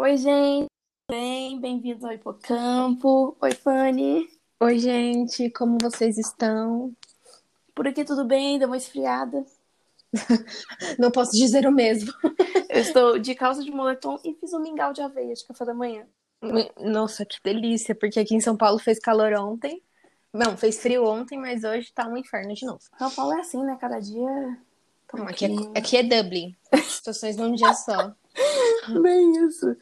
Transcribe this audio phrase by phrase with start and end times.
[0.00, 0.66] Oi, gente.
[1.10, 3.36] Bem, bem-vindos ao Hipocampo.
[3.38, 4.30] Oi, Fanny.
[4.58, 6.96] Oi, gente, como vocês estão?
[7.74, 9.44] Por aqui tudo bem, deu uma esfriada.
[10.98, 12.10] Não posso dizer o mesmo.
[12.70, 15.74] Eu estou de calça de moletom e fiz um mingau de aveia de café da
[15.74, 16.06] manhã.
[16.78, 19.82] Nossa, que delícia, porque aqui em São Paulo fez calor ontem.
[20.32, 22.80] Não, fez frio ontem, mas hoje tá um inferno de novo.
[22.96, 23.76] São Paulo é assim, né?
[23.78, 24.56] Cada dia.
[25.06, 26.56] tá Não, aqui, é, aqui é Dublin.
[26.88, 28.14] Situações num dia só.
[29.02, 29.76] Bem isso.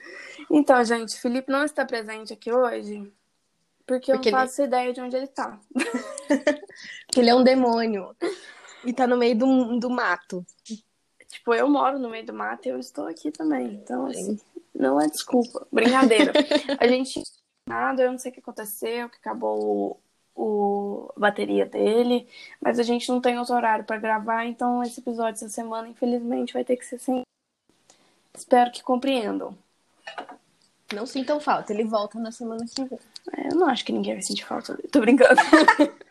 [0.50, 3.12] Então, gente, o Felipe não está presente aqui hoje
[3.86, 5.58] porque eu Porque não ele- faço ideia de onde ele tá.
[7.06, 8.14] Porque ele é um demônio.
[8.84, 10.44] E tá no meio do, do mato.
[11.26, 13.74] Tipo, eu moro no meio do mato e eu estou aqui também.
[13.74, 14.38] Então, assim,
[14.74, 15.66] não é desculpa.
[15.72, 16.32] Brincadeira.
[16.78, 17.22] A gente
[17.66, 20.00] nada, eu não sei o que aconteceu, que acabou
[20.34, 22.26] o, a bateria dele,
[22.60, 26.54] mas a gente não tem outro horário para gravar, então esse episódio essa semana, infelizmente,
[26.54, 27.22] vai ter que ser sem.
[28.38, 29.58] Espero que compreendam.
[30.94, 32.98] Não sintam falta, ele volta na semana que vem.
[33.36, 34.88] É, eu não acho que ninguém vai sentir falta dele.
[34.88, 35.40] Tô brincando.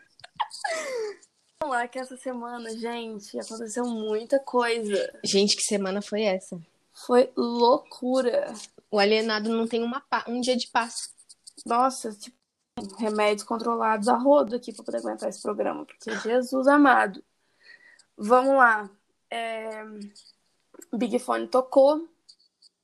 [1.60, 5.12] Vamos lá, que essa semana, gente, aconteceu muita coisa.
[5.24, 6.60] Gente, que semana foi essa?
[7.06, 8.52] Foi loucura.
[8.90, 11.10] O alienado não tem uma pa- um dia de paz.
[11.66, 12.36] Nossa, tipo,
[12.98, 17.24] remédios controlados a rodo aqui pra poder aguentar esse programa, porque Jesus amado.
[18.16, 18.88] Vamos lá.
[19.30, 19.82] É...
[20.92, 22.08] Big Fone tocou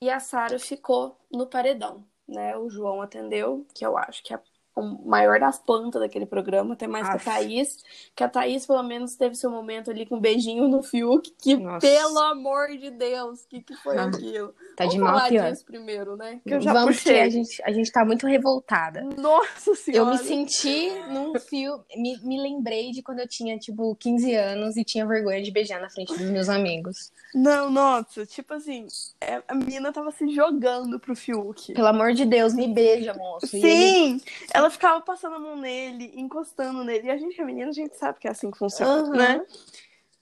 [0.00, 2.56] e a Sara ficou no paredão, né?
[2.56, 4.38] O João atendeu, que eu acho que é
[4.76, 7.28] o maior das plantas daquele programa, até mais que Aff.
[7.28, 7.76] a Thaís.
[8.14, 11.56] Que a Thaís, pelo menos, teve seu momento ali com um beijinho no Fiuk, que,
[11.56, 11.78] Nossa.
[11.86, 14.54] pelo amor de Deus, o que, que foi Ah, aquilo?
[14.76, 15.50] Tá de Vamos mal pior.
[15.52, 16.40] disso primeiro, né?
[16.46, 17.20] Que eu já Vamos, puxei.
[17.20, 19.02] a gente, a gente tá muito revoltada.
[19.16, 20.10] Nossa Eu senhora.
[20.10, 21.84] me senti num fio.
[21.96, 25.80] Me, me lembrei de quando eu tinha, tipo, 15 anos e tinha vergonha de beijar
[25.80, 27.12] na frente dos meus amigos.
[27.34, 28.86] Não, nossa, tipo assim,
[29.20, 31.72] é, a menina tava se jogando pro Fiuk.
[31.74, 33.56] Pelo amor de Deus, me beija, moço.
[33.56, 34.20] E Sim!
[34.52, 37.08] Ela ficava passando a mão nele, encostando nele.
[37.08, 39.16] E a gente que é menina, a gente sabe que é assim que funciona, Aham.
[39.16, 39.46] né?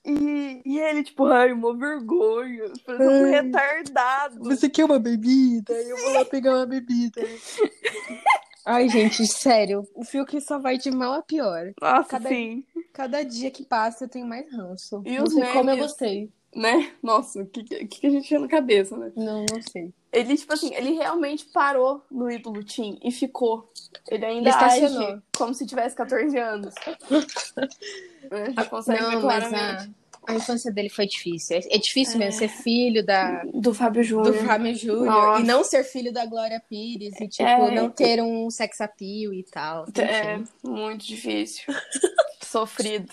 [0.05, 2.71] E, e ele, tipo, ai, uma vergonha.
[2.85, 4.69] Parecia um retardado.
[4.69, 5.73] quer uma bebida?
[5.73, 7.21] Eu vou lá pegar uma bebida.
[8.65, 9.85] Ai, gente, sério.
[9.93, 11.73] O Fiuk só vai de mal a pior.
[11.81, 12.63] Nossa, Cada- sim.
[12.93, 15.01] Cada dia que passa eu tenho mais ranço.
[15.05, 15.81] E não os sei como eu memes?
[15.81, 16.29] gostei.
[16.55, 16.91] Né?
[17.01, 19.11] Nossa, o que, que, que a gente tinha na cabeça, né?
[19.17, 19.91] Não, não sei.
[20.13, 23.67] Ele, tipo assim, ele realmente parou no ídolo Tim e ficou.
[24.09, 25.07] Ele ainda estacionou.
[25.07, 26.73] age como se tivesse 14 anos.
[28.31, 29.91] a gente consegue ver não, mas claramente.
[30.27, 31.57] a, a infância dele foi difícil.
[31.57, 34.33] É, é difícil mesmo ser filho da, Do Fábio Júnior.
[34.33, 37.71] do Fábio Júnior e não ser filho da Glória Pires e, tipo, É.
[37.71, 39.85] não ter um sex appeal e tal.
[39.97, 40.47] É, Enfim.
[40.63, 41.73] muito difícil.
[42.41, 43.11] Sofrido.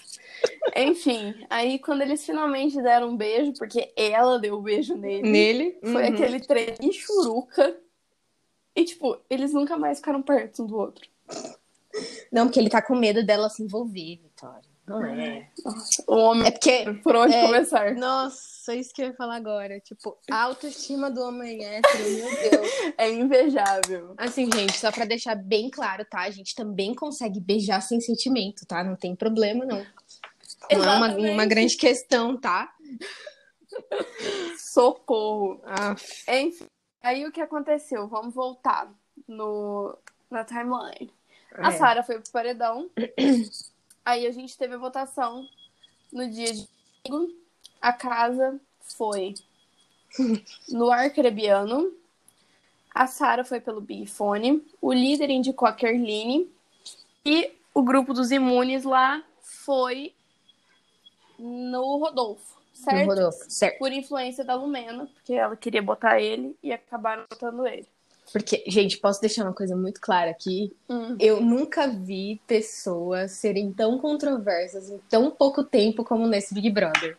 [0.77, 5.79] Enfim, aí quando eles finalmente deram um beijo, porque ela deu o beijo nele, Nele.
[5.83, 6.15] foi uhum.
[6.15, 7.77] aquele trem de churuca.
[8.75, 11.09] E, tipo, eles nunca mais ficaram perto um do outro.
[12.31, 14.71] Não, porque ele tá com medo dela se envolver, Vitória.
[14.91, 15.49] Não é.
[15.65, 16.85] Nossa, o homem, É porque.
[17.05, 17.95] por onde é, começar?
[17.95, 19.79] Nossa, isso que eu ia falar agora.
[19.79, 22.71] Tipo, a autoestima do homem hétero, meu Deus.
[22.99, 24.15] É invejável.
[24.17, 26.23] Assim, gente, só pra deixar bem claro, tá?
[26.23, 28.83] A gente também consegue beijar sem sentimento, tá?
[28.83, 29.87] Não tem problema, não.
[30.77, 31.35] Não é uma, Exatamente.
[31.35, 32.73] uma grande questão, tá?
[34.59, 35.61] Socorro.
[35.65, 35.95] Ah,
[36.29, 36.67] Enfim,
[37.03, 38.07] aí o que aconteceu?
[38.07, 38.93] Vamos voltar
[39.27, 39.97] no,
[40.31, 41.13] na timeline.
[41.55, 41.73] A é.
[41.73, 42.91] Sara foi pro paredão.
[44.05, 45.47] Aí a gente teve a votação
[46.13, 46.69] no dia de
[47.05, 47.35] domingo.
[47.81, 49.35] A casa foi
[50.69, 51.93] no Arcrebiano.
[52.93, 54.65] A Sara foi pelo Big Fone.
[54.81, 56.51] O líder indicou a Kerline.
[57.25, 60.15] E o grupo dos imunes lá foi
[61.41, 62.43] no Rodolfo,
[62.75, 63.01] certo?
[63.01, 63.79] No Rodolfo, certo.
[63.79, 67.87] Por influência da Lumena, porque ela queria botar ele e acabaram botando ele.
[68.33, 70.73] Porque, gente, posso deixar uma coisa muito clara aqui?
[70.89, 71.17] Hum.
[71.19, 77.17] Eu nunca vi pessoas serem tão controversas em tão pouco tempo como nesse Big Brother.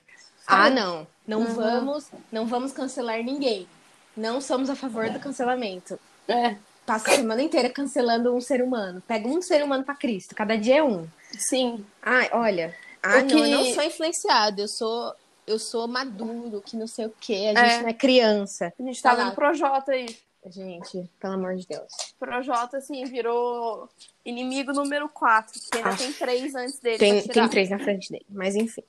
[0.48, 1.06] Ah, não.
[1.28, 1.54] Não Uhum.
[1.54, 3.68] vamos, não vamos cancelar ninguém.
[4.16, 6.00] Não somos a favor do cancelamento.
[6.28, 6.56] É,
[6.86, 9.02] Passa a semana inteira cancelando um ser humano.
[9.08, 10.34] Pega um ser humano pra Cristo.
[10.36, 11.08] Cada dia é um.
[11.32, 11.86] sim.
[12.02, 12.76] Ai, olha.
[13.04, 14.62] Ah, O não, que- eu não sou influenciado.
[14.62, 15.14] Eu sou,
[15.48, 17.54] eu sou maduro, que não sei o quê.
[17.56, 17.82] A gente É.
[17.82, 18.74] não é criança.
[18.80, 19.24] A gente tá Tá lá.
[19.26, 20.16] vendo Projota aí.
[20.48, 21.88] Gente, pelo amor de Deus.
[22.20, 23.88] Projota, assim, virou
[24.26, 25.96] inimigo número 4, que ainda Ah.
[25.96, 26.98] tem três antes dele.
[26.98, 28.26] Tem, tem três na frente dele.
[28.30, 28.84] Mas enfim.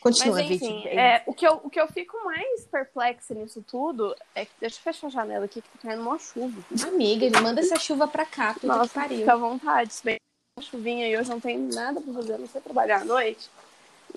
[0.00, 0.88] Continua, Mas enfim, Vicky.
[0.88, 4.52] é, o, que eu, o que eu fico mais perplexa nisso tudo é que.
[4.60, 6.60] Deixa eu fechar a janela aqui que tá caindo uma chuva.
[6.86, 8.54] Amiga, ele manda essa chuva pra cá.
[8.54, 9.18] Puta Nossa, que pariu.
[9.18, 9.92] fica à vontade.
[10.04, 10.22] Bem que
[10.62, 13.50] chuvinha e hoje não tem nada pra fazer, não sei trabalhar à noite.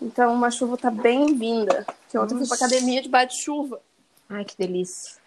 [0.01, 1.86] Então uma chuva tá bem-vinda.
[2.09, 3.81] Que ontem eu fui pra academia de bate-chuva.
[4.30, 5.19] Ai, que delícia.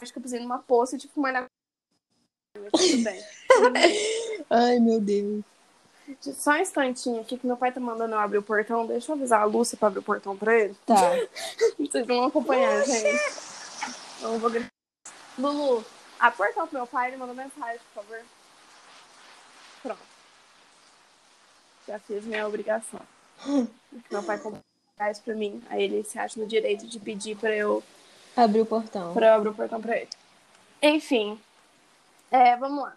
[0.00, 1.22] acho que eu pisei numa poça e tipo,
[2.72, 3.24] tudo bem.
[4.50, 5.44] Ai, meu Deus.
[6.20, 8.86] Só um instantinho aqui que meu pai tá mandando eu abrir o portão.
[8.86, 10.76] Deixa eu avisar a Lúcia pra abrir o portão pra ele.
[10.84, 10.96] Tá.
[11.78, 13.18] Vocês vão acompanhar, gente.
[14.20, 14.68] Eu vou gritar.
[15.38, 15.82] Lulu,
[16.18, 18.20] abre o portão pro meu pai, ele mandou mensagem, por favor.
[19.82, 20.00] Pronto.
[21.90, 23.00] Já fiz minha obrigação.
[24.12, 24.62] Meu pai comprou
[25.10, 25.60] isso pra mim.
[25.68, 27.82] Aí ele se acha no direito de pedir pra eu,
[28.36, 29.12] Abrir o portão.
[29.12, 30.08] pra eu abrir o portão pra ele.
[30.80, 31.36] Enfim.
[32.30, 32.96] É, vamos lá.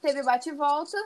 [0.00, 0.96] Teve bate e volta.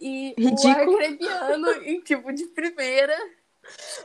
[0.00, 0.92] E Ridículo.
[0.92, 3.16] o arcrebiano em tipo de primeira.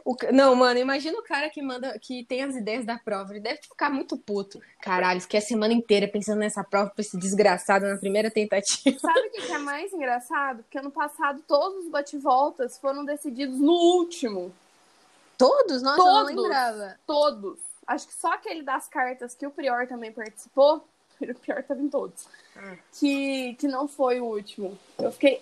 [0.04, 3.32] O Não, mano, imagina o cara que manda, que tem as ideias da prova.
[3.32, 4.62] Ele deve ficar muito puto.
[4.82, 9.00] Caralho, fiquei a semana inteira pensando nessa prova pra esse desgraçado na primeira tentativa.
[9.00, 10.64] Sabe o que é mais engraçado?
[10.64, 14.54] Porque ano passado todos os bate-voltas foram decididos no último.
[15.38, 15.82] Todos?
[15.82, 16.36] Nossa, eu não Todos.
[16.36, 17.00] lembrava.
[17.06, 17.60] Todos.
[17.86, 20.86] Acho que só aquele das cartas que o Prior também participou.
[21.22, 22.28] O Prior tava em todos.
[22.56, 22.76] Ah.
[23.00, 24.78] Que, que não foi o último.
[24.98, 25.42] Eu fiquei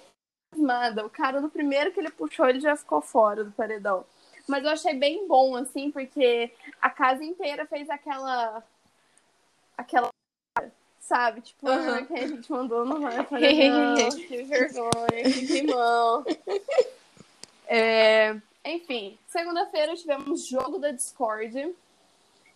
[0.56, 1.06] nada.
[1.06, 4.06] O cara, no primeiro que ele puxou, ele já ficou fora do paredão.
[4.48, 6.52] Mas eu achei bem bom, assim, porque
[6.82, 8.64] a casa inteira fez aquela.
[9.78, 10.10] Aquela.
[11.00, 11.42] Sabe?
[11.42, 16.26] Tipo, ah, que a gente mandou no não, que vergonha, que climão.
[17.74, 21.74] É, enfim, segunda-feira tivemos jogo da Discord,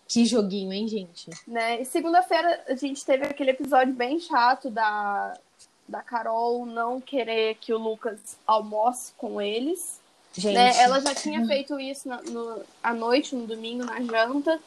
[0.09, 1.29] Que joguinho, hein, gente?
[1.47, 1.79] né?
[1.79, 5.39] E segunda-feira a gente teve aquele episódio bem chato da,
[5.87, 9.99] da Carol não querer que o Lucas almoce com eles.
[10.33, 10.53] Gente.
[10.55, 10.75] né?
[10.81, 14.59] Ela já tinha feito isso na, no, à noite, no domingo, na janta,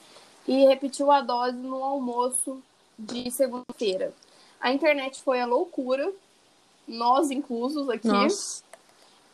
[0.47, 2.63] e repetiu a dose no almoço
[2.99, 4.13] de segunda-feira.
[4.61, 6.11] A internet foi a loucura,
[6.87, 8.09] nós inclusos aqui.
[8.09, 8.63] Nossa.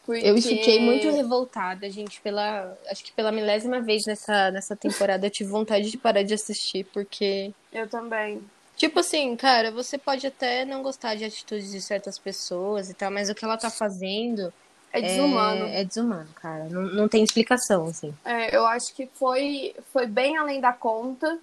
[0.04, 2.76] porque- Eu fiquei muito revoltada, gente, pela.
[2.90, 6.84] Acho que pela milésima vez nessa, nessa temporada eu tive vontade de parar de assistir,
[6.92, 7.52] porque.
[7.72, 8.42] Eu também.
[8.76, 13.10] Tipo assim, cara, você pode até não gostar de atitudes de certas pessoas e tal,
[13.10, 14.52] mas o que ela tá fazendo
[14.92, 15.66] É desumano.
[15.66, 16.64] é, é desumano, cara.
[16.64, 18.12] Não, não tem explicação, assim.
[18.24, 21.38] É, eu acho que foi, foi bem além da conta.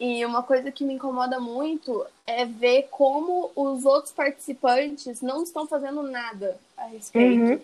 [0.00, 5.68] E uma coisa que me incomoda muito é ver como os outros participantes não estão
[5.68, 7.52] fazendo nada a respeito.
[7.52, 7.60] Uhum.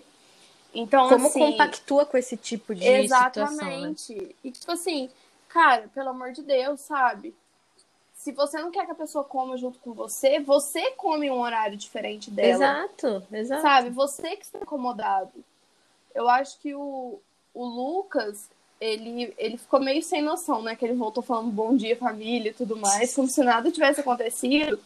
[0.73, 3.75] Então, Como assim, compactua com esse tipo de situação, né?
[3.75, 4.37] Exatamente.
[4.45, 5.11] E tipo assim,
[5.49, 7.35] cara, pelo amor de Deus, sabe?
[8.21, 11.75] Se você não quer que a pessoa coma junto com você, você come um horário
[11.75, 12.51] diferente dela.
[12.53, 13.63] Exato, exato.
[13.63, 13.89] Sabe?
[13.89, 15.33] Você que está incomodado.
[16.15, 17.19] Eu acho que o,
[17.55, 20.77] o Lucas, ele, ele ficou meio sem noção, né?
[20.77, 24.79] Que ele voltou falando bom dia, família e tudo mais, como se nada tivesse acontecido.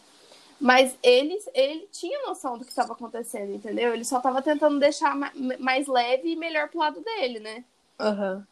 [0.57, 3.93] Mas ele, ele tinha noção do que estava acontecendo, entendeu?
[3.93, 7.65] Ele só estava tentando deixar ma- mais leve e melhor pro lado dele, né?
[7.99, 8.47] Aham.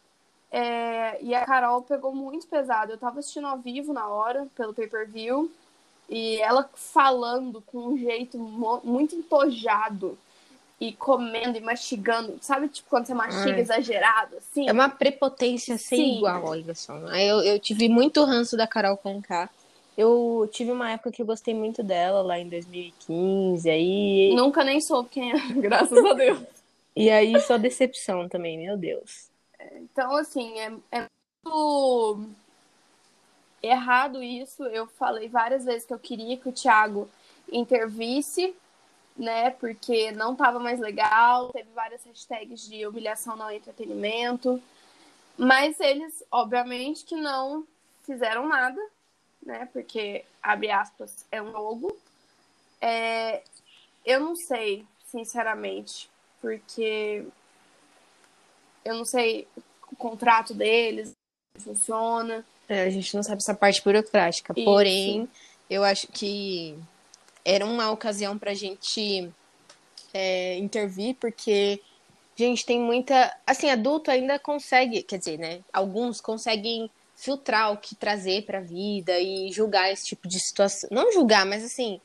[0.56, 2.92] É, e a Carol pegou muito pesado.
[2.92, 5.50] Eu tava assistindo ao vivo na hora, pelo pay-per-view,
[6.08, 8.38] e ela falando com um jeito
[8.84, 10.16] muito entojado
[10.80, 12.38] e comendo e mastigando.
[12.40, 13.62] Sabe, tipo, quando você mastiga Ai.
[13.62, 14.68] exagerado, assim?
[14.68, 16.16] É uma prepotência sem Sim.
[16.18, 17.04] igual, olha só.
[17.08, 19.50] Aí Eu, eu tive muito ranço da Carol Conká.
[19.98, 24.32] Eu tive uma época que eu gostei muito dela, lá em 2015, aí...
[24.36, 26.38] Nunca nem soube quem é, graças a Deus.
[26.94, 29.33] E aí só decepção também, meu Deus.
[29.74, 31.06] Então, assim, é, é
[31.44, 32.28] muito
[33.62, 34.64] errado isso.
[34.64, 37.08] Eu falei várias vezes que eu queria que o Thiago
[37.50, 38.54] intervisse,
[39.16, 39.50] né?
[39.50, 41.50] Porque não tava mais legal.
[41.52, 44.62] Teve várias hashtags de humilhação no entretenimento.
[45.36, 47.66] Mas eles, obviamente, que não
[48.04, 48.80] fizeram nada,
[49.44, 49.68] né?
[49.72, 51.96] Porque, abre aspas, é um jogo.
[52.80, 53.42] É,
[54.04, 56.10] eu não sei, sinceramente,
[56.40, 57.26] porque
[58.84, 59.46] eu não sei
[59.90, 61.12] o contrato deles,
[61.58, 62.44] funciona.
[62.68, 64.52] É, a gente não sabe essa parte burocrática.
[64.56, 64.64] Isso.
[64.64, 65.28] Porém,
[65.68, 66.76] eu acho que
[67.44, 69.30] era uma ocasião pra gente
[70.12, 71.80] é, intervir, porque,
[72.36, 73.36] gente, tem muita.
[73.46, 75.60] Assim, adulto ainda consegue, quer dizer, né?
[75.72, 80.88] Alguns conseguem filtrar o que trazer pra vida e julgar esse tipo de situação.
[80.90, 82.00] Não julgar, mas assim.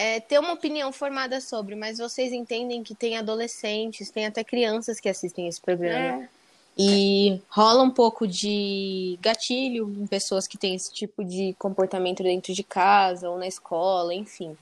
[0.00, 4.98] É, ter uma opinião formada sobre, mas vocês entendem que tem adolescentes, tem até crianças
[4.98, 6.24] que assistem esse programa.
[6.24, 6.28] É,
[6.78, 12.54] E rola um pouco de gatilho em pessoas que têm esse tipo de comportamento dentro
[12.54, 14.56] de casa ou na escola, enfim.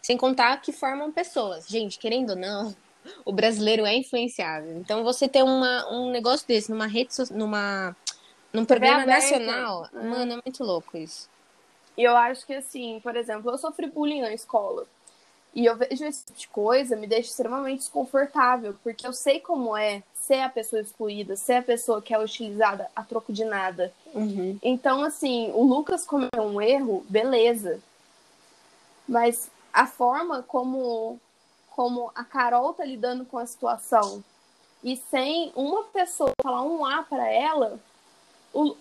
[0.00, 1.66] Sem contar que formam pessoas.
[1.68, 2.74] Gente, querendo ou não,
[3.26, 4.78] o brasileiro é influenciável.
[4.78, 7.94] Então você ter uma, um negócio desse numa rede social, numa
[8.52, 9.38] num programa aberta.
[9.38, 10.08] nacional, Hum.
[10.10, 11.28] mano, é muito louco isso.
[11.96, 14.86] E eu acho que, assim, por exemplo, eu sofri bullying na escola.
[15.54, 19.76] E eu vejo esse tipo de coisa, me deixa extremamente desconfortável, porque eu sei como
[19.76, 23.92] é ser a pessoa excluída, ser a pessoa que é utilizada a troco de nada.
[24.14, 24.58] Uhum.
[24.62, 27.80] Então, assim, o Lucas cometeu um erro, beleza.
[29.06, 31.20] Mas a forma como,
[31.70, 34.24] como a Carol tá lidando com a situação
[34.82, 37.78] e sem uma pessoa falar um A para ela,
[38.54, 38.74] o,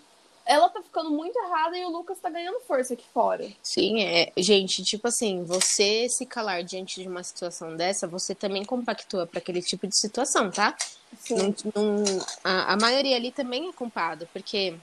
[0.46, 3.48] ela tá ficando muito errada e o Lucas tá ganhando força aqui fora.
[3.62, 4.32] Sim, é.
[4.38, 9.40] Gente, tipo assim, você se calar diante de uma situação dessa, você também compactua para
[9.40, 10.76] aquele tipo de situação, tá?
[11.20, 11.54] Sim.
[11.76, 12.04] Não, não,
[12.44, 14.76] a, a maioria ali também é culpada, porque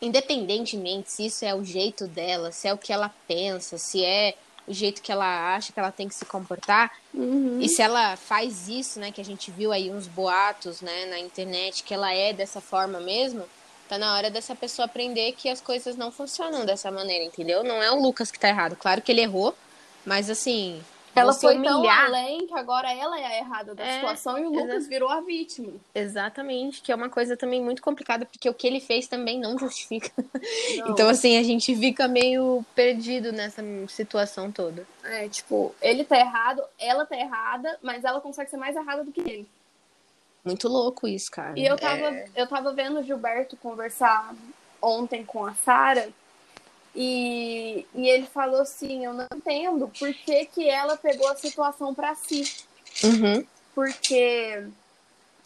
[0.00, 4.34] independentemente se isso é o jeito dela, se é o que ela pensa, se é
[4.66, 7.60] o jeito que ela acha que ela tem que se comportar, Uhum.
[7.62, 11.18] e se ela faz isso, né, que a gente viu aí uns boatos, né, na
[11.18, 13.44] internet, que ela é dessa forma mesmo,
[13.88, 17.62] tá na hora dessa pessoa aprender que as coisas não funcionam dessa maneira, entendeu?
[17.64, 18.76] Não é o Lucas que tá errado.
[18.76, 19.54] Claro que ele errou,
[20.04, 20.82] mas assim,
[21.14, 22.04] Ela foi tão humilhar...
[22.06, 24.88] além que agora ela é a errada da É, situação e o Lucas exato.
[24.88, 25.72] virou a vítima.
[25.94, 29.56] Exatamente, que é uma coisa também muito complicada, porque o que ele fez também não
[29.58, 30.10] justifica.
[30.78, 30.90] Não.
[30.90, 34.86] Então, assim, a gente fica meio perdido nessa situação toda.
[35.04, 39.10] É, tipo, ele tá errado, ela tá errada, mas ela consegue ser mais errada do
[39.12, 39.48] que ele.
[40.46, 41.58] Muito louco isso, cara.
[41.58, 44.32] E eu tava, É, eu tava vendo o Gilberto conversar
[44.80, 46.08] ontem com a Sara
[46.94, 51.92] e, e ele falou assim, eu não entendo por que, que ela pegou a situação
[51.94, 52.44] pra si.
[53.02, 53.44] uhum.
[53.74, 54.66] Porque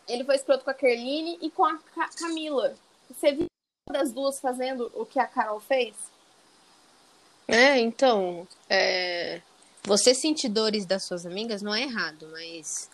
[0.06, 2.74] ele foi escroto com a Kerline e com a Ca- Camila.
[3.08, 3.46] Você viu
[3.90, 5.94] das duas fazendo o que a Carol fez?
[7.48, 9.40] É, então, é,
[9.82, 12.88] você sentir dores das suas amigas não é errado, mas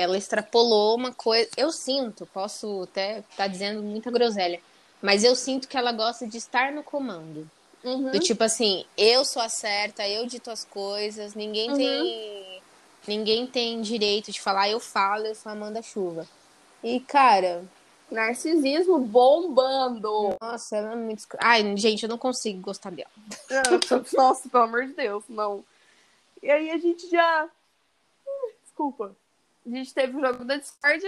[0.00, 1.48] ela extrapolou uma coisa.
[1.56, 4.60] Eu sinto, posso até estar dizendo muita groselha,
[5.02, 7.48] mas eu sinto que ela gosta de estar no comando.
[7.84, 8.10] Uhum.
[8.10, 11.76] Do tipo assim, eu sou a certa, eu dito as coisas, ninguém Uhum.
[11.76, 12.62] tem.
[13.08, 16.28] Ninguém tem direito de falar, eu falo, eu sou a manda-chuva.
[16.84, 17.64] E, cara,
[18.10, 20.36] Narcisismo bombando.
[20.40, 21.24] nossa, ela é muito.
[21.38, 23.08] Ai, gente, eu não consigo gostar dela.
[24.14, 25.64] Nossa, pelo amor de Deus, não.
[26.42, 27.48] E aí a gente já.
[28.64, 29.14] Desculpa.
[29.70, 31.06] A gente teve o jogo da Discord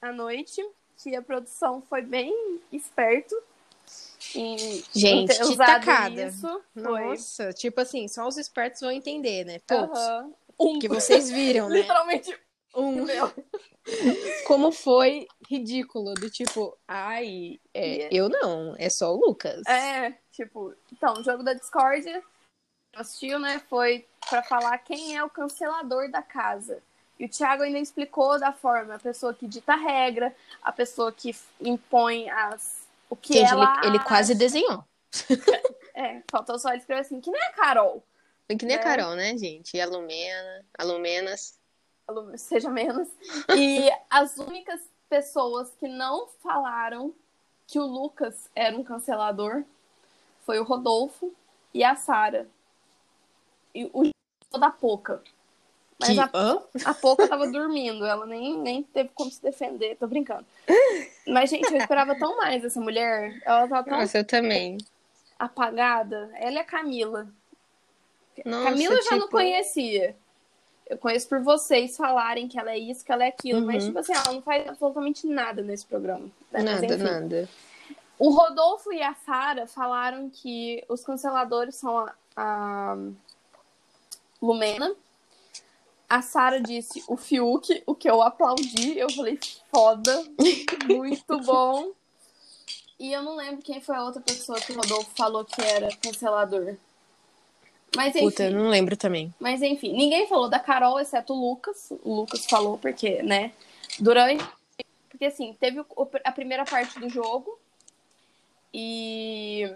[0.00, 2.32] à noite, que a produção foi bem
[2.72, 3.36] esperto.
[4.34, 6.28] Em Gente, tacada.
[6.28, 6.62] Isso.
[6.74, 7.04] Foi.
[7.04, 9.58] Nossa, tipo assim, só os espertos vão entender, né?
[9.66, 9.98] Poucos.
[9.98, 10.32] Aham.
[10.58, 10.78] Um.
[10.78, 11.80] Que vocês viram, né?
[11.80, 12.38] Literalmente
[12.74, 13.04] Um.
[13.04, 13.30] meu.
[14.46, 19.66] Como foi ridículo, do tipo, ai, é, eu não, é só o Lucas.
[19.66, 22.22] É, tipo, então, o jogo da Discord
[22.94, 23.62] assistiu, né?
[23.68, 26.82] Foi pra falar quem é o cancelador da casa.
[27.18, 31.10] E o Thiago ainda explicou da forma, a pessoa que dita a regra, a pessoa
[31.10, 34.38] que impõe as o que Gente, ele, ela ele quase acha.
[34.38, 34.84] desenhou.
[35.94, 38.04] É, faltou só ele escrever assim, que nem a Carol.
[38.56, 38.82] Que nem a É.
[38.84, 39.76] Carol, né, gente?
[39.76, 41.58] E a Lumena, a Lumenas.
[42.36, 43.08] Seja menos.
[43.56, 47.12] E as únicas pessoas que não falaram
[47.66, 49.64] que o Lucas era um cancelador
[50.46, 51.34] foi o Rodolfo
[51.74, 52.48] e a Sara.
[53.74, 54.12] E o
[54.56, 55.20] da Poca.
[56.00, 56.20] Mas Que...
[56.20, 56.62] a, Hã?
[56.84, 60.46] a Poca tava dormindo, ela nem, nem teve como se defender, tô brincando.
[61.26, 63.40] Mas, gente, eu esperava tão mais essa mulher.
[63.44, 64.78] Ela tava tão Nossa, eu também.
[65.38, 66.30] apagada.
[66.36, 67.28] Ela e a Camila.
[68.44, 70.16] Nossa, Camila eu já não tipo, conhecia.
[70.88, 73.60] Eu conheço por vocês falarem que ela é isso, que ela é aquilo.
[73.66, 73.88] Mas, Uhum.
[73.88, 76.24] tipo assim, ela não faz absolutamente nada nesse programa.
[76.26, 76.30] né?
[76.52, 77.02] Mas, Nada, enfim.
[77.02, 77.48] nada.
[78.18, 82.96] O Rodolfo e a Sara falaram que os canceladores são a, a
[84.40, 84.94] Lumena.
[86.08, 88.98] A Sara disse o Fiuk, o que eu aplaudi.
[88.98, 89.38] Eu falei,
[89.70, 90.24] foda,
[90.86, 91.92] muito bom.
[92.98, 95.88] E eu não lembro quem foi a outra pessoa que o Rodolfo falou que era
[95.96, 96.76] cancelador.
[97.94, 98.24] Mas enfim.
[98.24, 99.32] Puta, eu não lembro também.
[99.38, 101.92] Mas enfim, ninguém falou da Carol, exceto o Lucas.
[102.02, 103.52] O Lucas falou porque, né?
[104.00, 104.44] Durante.
[105.08, 105.84] Porque assim, teve
[106.24, 107.58] a primeira parte do jogo
[108.72, 109.72] e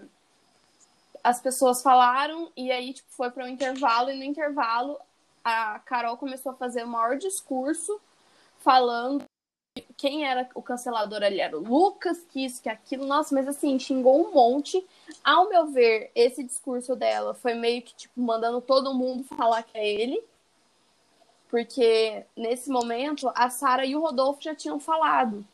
[1.23, 4.97] as pessoas falaram e aí tipo, foi para um intervalo e no intervalo
[5.43, 7.99] a Carol começou a fazer o maior discurso
[8.59, 9.23] falando
[9.97, 13.05] quem era o cancelador ali era o Lucas, que isso, que aquilo.
[13.07, 14.85] Nossa, mas assim, xingou um monte.
[15.23, 19.75] Ao meu ver, esse discurso dela foi meio que, tipo, mandando todo mundo falar que
[19.77, 20.23] é ele.
[21.49, 25.45] Porque nesse momento a Sara e o Rodolfo já tinham falado.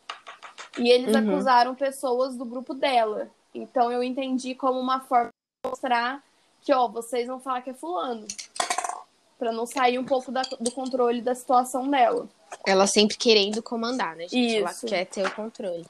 [0.77, 1.34] E eles Uhum.
[1.34, 3.29] acusaram pessoas do grupo dela.
[3.53, 5.29] Então eu entendi como uma forma
[5.63, 6.24] de mostrar
[6.62, 8.27] que, ó, vocês vão falar que é fulano.
[9.39, 12.27] Pra não sair um pouco da- do controle da situação dela.
[12.67, 14.58] Ela sempre querendo comandar, né, gente?
[14.58, 14.86] Ela Isso.
[14.86, 15.86] quer ter o controle.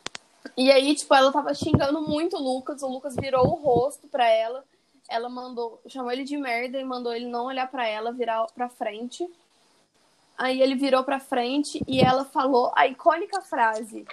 [0.56, 4.30] E aí, tipo, ela tava xingando muito o Lucas, o Lucas virou o rosto pra
[4.30, 4.64] ela.
[5.10, 8.70] Ela mandou, chamou ele de merda e mandou ele não olhar pra ela, virar pra
[8.70, 9.28] frente.
[10.38, 14.06] Aí ele virou pra frente e ela falou a icônica frase: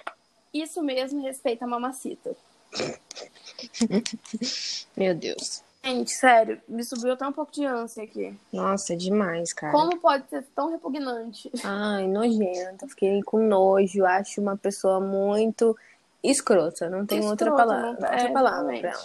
[0.52, 2.34] Isso mesmo, respeita a mamacita.
[4.96, 5.62] Meu Deus.
[5.86, 8.36] Gente, sério, me subiu até um pouco de ânsia aqui.
[8.52, 9.72] Nossa, é demais, cara.
[9.72, 11.48] Como pode ser tão repugnante?
[11.62, 12.88] Ai, nojenta.
[12.88, 14.04] Fiquei com nojo.
[14.04, 15.78] Acho uma pessoa muito
[16.24, 16.90] escrota.
[16.90, 17.82] Não tem outra palavra.
[17.82, 19.04] não- outra é, palavra pra ela.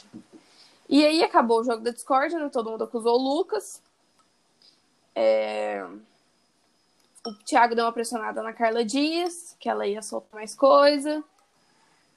[0.89, 2.49] E aí acabou o jogo da Discord, né?
[2.51, 3.79] Todo mundo acusou o Lucas.
[5.15, 5.85] É,
[7.25, 11.23] O Thiago deu uma pressionada na Carla Dias, que ela ia soltar mais coisa.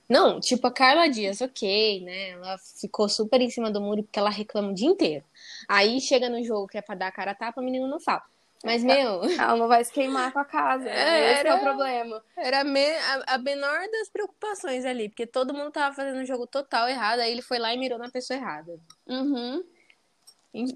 [0.08, 2.30] Não, tipo, a Carla Dias, ok, né?
[2.30, 5.24] Ela ficou super em cima do muro porque ela reclama o dia inteiro.
[5.68, 7.98] Aí chega no jogo que é pra dar a cara a tapa, o menino não
[8.00, 8.22] fala.
[8.62, 10.84] Mas, meu, Ela não vai se queimar com a casa.
[10.88, 12.22] É, Esse que é o era- problema.
[12.36, 16.24] era a, me- a- a menor das preocupações ali, porque todo mundo tava fazendo o
[16.24, 18.78] jogo total errado, aí ele foi lá e mirou na pessoa errada.
[19.06, 19.62] Uhum.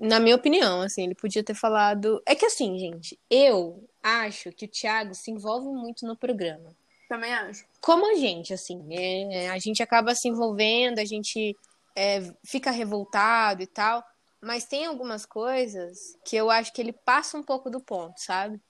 [0.01, 2.21] Na minha opinião, assim, ele podia ter falado.
[2.27, 6.75] É que assim, gente, eu acho que o Thiago se envolve muito no programa.
[7.09, 7.65] Também acho.
[7.81, 11.57] Como a gente, assim, é, a gente acaba se envolvendo, a gente
[11.97, 14.05] é, fica revoltado e tal,
[14.41, 18.61] mas tem algumas coisas que eu acho que ele passa um pouco do ponto, sabe?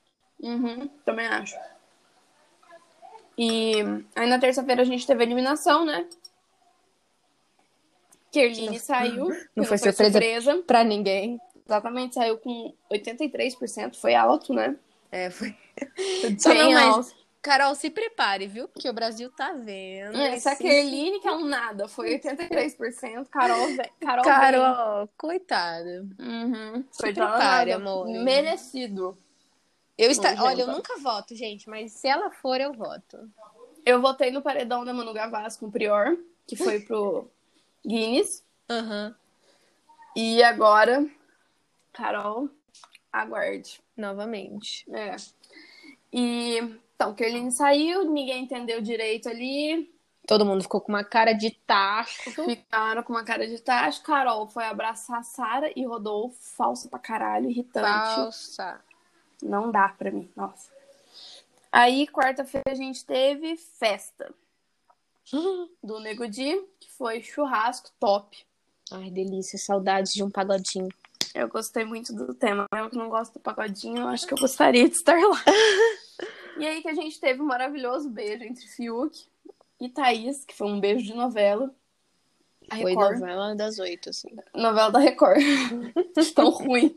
[0.41, 0.87] Uhum.
[1.03, 1.55] Também acho.
[3.37, 3.75] E
[4.15, 6.07] aí na terça-feira a gente teve a eliminação, né?
[8.31, 9.29] Kerline saiu.
[9.55, 10.63] não foi surpresa.
[10.63, 11.39] Pra ninguém.
[11.65, 13.95] Exatamente, saiu com 83%.
[13.95, 14.75] Foi alto, né?
[15.11, 15.55] É, foi.
[16.39, 17.18] Só não, mas- alto.
[17.41, 18.67] Carol, se prepare, viu?
[18.67, 20.17] Porque o Brasil tá vendo.
[20.17, 23.27] Essa esse- Kerline, que é um nada, foi 83%.
[23.29, 23.57] Carol,
[24.01, 26.05] Carol, Carol, coitada.
[26.19, 26.83] Uhum.
[26.91, 28.07] Se Foi prepare, amor.
[28.07, 29.17] Merecido.
[29.97, 30.33] Eu está...
[30.43, 33.29] Olha, eu nunca voto, gente, mas se ela for, eu voto.
[33.85, 37.29] Eu votei no paredão da Manu Gavassi com o Prior, que foi pro
[37.85, 38.43] Guinness.
[38.69, 39.15] Aham.
[40.15, 41.05] E agora,
[41.93, 42.49] Carol,
[43.11, 43.81] aguarde.
[43.95, 44.85] Novamente.
[44.91, 45.15] É.
[46.11, 49.89] E então, Kerline saiu, ninguém entendeu direito ali.
[50.27, 52.29] Todo mundo ficou com uma cara de tacho.
[52.43, 54.03] Ficaram com uma cara de tacho.
[54.03, 57.87] Carol foi abraçar a Sara e Rodolfo, falsa pra caralho, irritante.
[57.87, 58.81] Falsa.
[59.41, 60.69] Não dá pra mim, nossa.
[61.71, 64.33] Aí, quarta-feira, a gente teve festa
[65.81, 68.45] do Nego Di, que foi churrasco top.
[68.91, 69.57] Ai, delícia.
[69.57, 70.89] Saudades de um pagodinho.
[71.33, 72.65] Eu gostei muito do tema.
[72.75, 75.41] Eu que não gosto do pagodinho, eu acho que eu gostaria de estar lá.
[76.59, 79.27] e aí que a gente teve um maravilhoso beijo entre Fiuk
[79.79, 81.73] e Thaís, que foi um beijo de novela.
[82.69, 83.19] A Foi Record.
[83.19, 84.29] novela das oito, assim.
[84.53, 85.41] Novela da Record.
[86.35, 86.95] Tão ruim.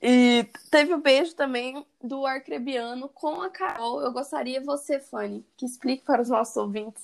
[0.00, 4.00] E teve o beijo também do Arcrebiano com a Carol.
[4.00, 7.02] Eu gostaria você, Fanny, que explique para os nossos ouvintes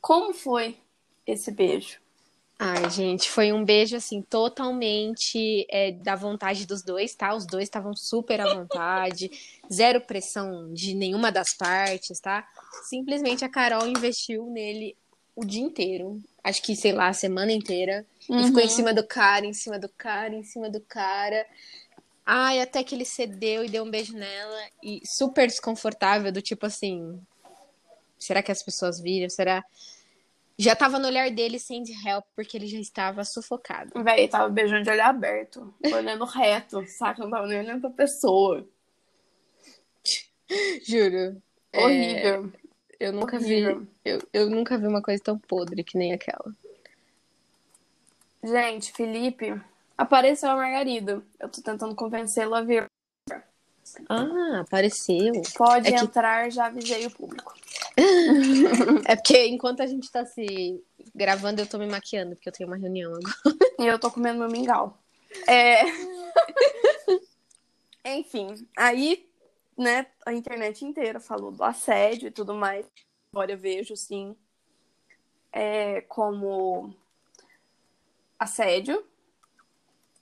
[0.00, 0.76] como foi
[1.24, 2.01] esse beijo.
[2.64, 7.34] Ai, gente, foi um beijo, assim, totalmente é, da vontade dos dois, tá?
[7.34, 9.28] Os dois estavam super à vontade,
[9.70, 12.46] zero pressão de nenhuma das partes, tá?
[12.88, 14.96] Simplesmente a Carol investiu nele
[15.34, 16.22] o dia inteiro.
[16.44, 18.06] Acho que, sei lá, a semana inteira.
[18.30, 21.44] E ficou em cima do cara, em cima do cara, em cima do cara.
[22.24, 24.60] Ai, até que ele cedeu e deu um beijo nela.
[24.80, 27.20] E super desconfortável, do tipo assim.
[28.20, 29.28] Será que as pessoas viram?
[29.28, 29.64] Será.
[30.62, 34.02] Já tava no olhar dele sem de help, porque ele já estava sufocado.
[34.02, 37.22] Véi, tava beijando de olho aberto, olhando reto, saca?
[37.22, 38.66] Não tava nem olhando pra pessoa.
[40.86, 41.42] Juro.
[41.72, 42.52] É, Horrível.
[43.00, 43.80] eu nunca horrível.
[43.80, 43.88] vi.
[44.04, 46.54] Eu, eu nunca vi uma coisa tão podre que nem aquela.
[48.44, 49.58] Gente, Felipe
[49.96, 51.22] apareceu a Margarida.
[51.40, 52.84] Eu tô tentando convencê-lo a vir.
[54.08, 55.32] Ah, apareceu.
[55.56, 57.54] Pode É que- entrar, já avisei o público.
[59.06, 60.82] É porque enquanto a gente tá se
[61.14, 63.34] gravando, eu tô me maquiando, porque eu tenho uma reunião agora.
[63.78, 64.98] E eu tô comendo meu mingau.
[65.46, 65.82] É.
[68.04, 69.28] Enfim, aí,
[69.76, 72.86] né, a internet inteira falou do assédio e tudo mais.
[73.32, 74.36] Agora eu vejo, sim,
[75.52, 76.94] é, como
[78.38, 79.04] assédio.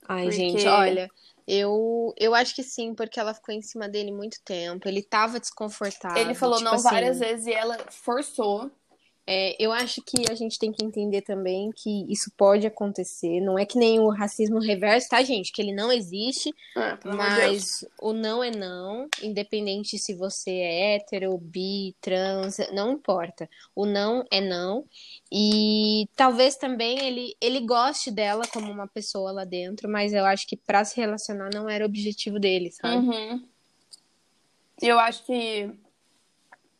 [0.07, 1.11] Ai, Porque- gente, olha,
[1.51, 4.87] eu, eu acho que sim, porque ela ficou em cima dele muito tempo.
[4.87, 6.23] Ele tava desconfortável.
[6.23, 8.71] Ele falou tipo não assim, várias vezes e ela forçou.
[9.27, 13.41] É, eu acho que a gente tem que entender também que isso pode acontecer.
[13.41, 15.53] Não é que nem o racismo reverso, tá, gente?
[15.53, 17.17] Que ele não existe, Deus.
[17.17, 23.49] mas o não é não, independente se você é hétero, bi, trans, não importa.
[23.75, 24.85] O não é não.
[25.31, 30.47] E talvez também ele, ele goste dela como uma pessoa lá dentro, mas eu acho
[30.47, 33.07] que pra se relacionar não era o objetivo dele, sabe?
[33.07, 33.45] Uhum.
[34.83, 35.71] Eu acho que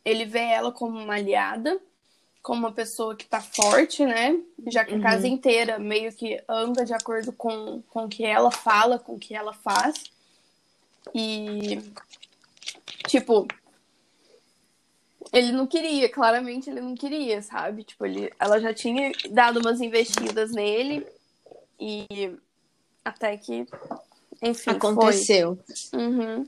[0.03, 1.79] ele vê ela como uma aliada,
[2.41, 4.39] como uma pessoa que tá forte, né?
[4.67, 5.03] Já que a Uhum.
[5.03, 9.19] casa inteira meio que anda de acordo com, com o que ela fala, com o
[9.19, 10.03] que ela faz.
[11.13, 11.81] E,
[13.07, 13.47] tipo,
[15.31, 17.83] ele não queria, claramente ele não queria, sabe?
[17.83, 21.05] Tipo, ele, ela já tinha dado umas investidas nele
[21.79, 22.35] e
[23.05, 23.65] até que,
[24.41, 25.59] enfim, Aconteceu.
[25.91, 25.99] Foi.
[25.99, 26.47] Uhum.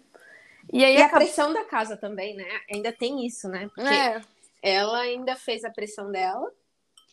[0.72, 2.48] E aí e a pressão da casa também, né?
[2.72, 3.70] Ainda tem isso, né?
[3.76, 4.22] Porque é.
[4.64, 6.50] Ela ainda fez a pressão dela.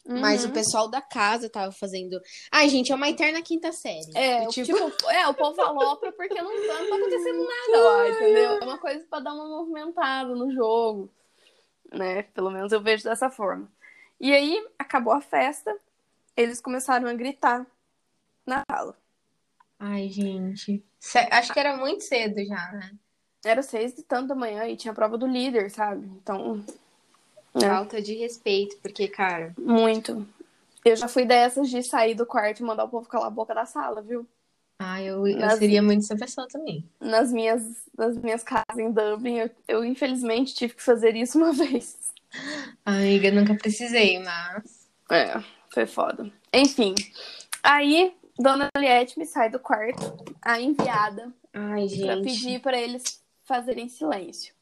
[0.07, 0.19] Uhum.
[0.19, 2.19] Mas o pessoal da casa tava fazendo.
[2.51, 4.17] Ai, gente, é uma eterna quinta série.
[4.17, 4.67] É, tipo...
[4.67, 4.79] tipo
[5.11, 8.53] é, o povo alopra porque não tá, não tá acontecendo nada lá, entendeu?
[8.53, 11.11] É uma coisa pra dar uma movimentada no jogo.
[11.93, 12.23] Né?
[12.23, 13.71] Pelo menos eu vejo dessa forma.
[14.19, 15.75] E aí, acabou a festa,
[16.37, 17.67] eles começaram a gritar
[18.47, 18.97] na sala.
[19.79, 20.85] Ai, gente.
[21.31, 22.93] Acho que era muito cedo já, né?
[23.45, 26.07] Era seis de tanto da manhã e tinha prova do líder, sabe?
[26.07, 26.63] Então.
[27.55, 27.69] Né?
[27.69, 29.55] Falta de respeito, porque, cara.
[29.59, 30.27] Muito.
[30.85, 33.55] Eu já fui dessas de sair do quarto e mandar o povo calar a boca
[33.55, 34.27] da sala, viu?
[34.79, 36.89] Ah, eu, eu nas, seria muito essa pessoa também.
[36.99, 37.63] Nas minhas,
[37.97, 41.99] nas minhas casas em Dublin, eu, eu infelizmente tive que fazer isso uma vez.
[42.85, 44.89] Amiga, nunca precisei, mas.
[45.11, 46.33] É, foi foda.
[46.53, 46.95] Enfim.
[47.63, 50.01] Aí, Dona Liette me sai do quarto,
[50.41, 52.07] a enviada, Ai, gente.
[52.07, 54.55] pra pedir para eles fazerem silêncio.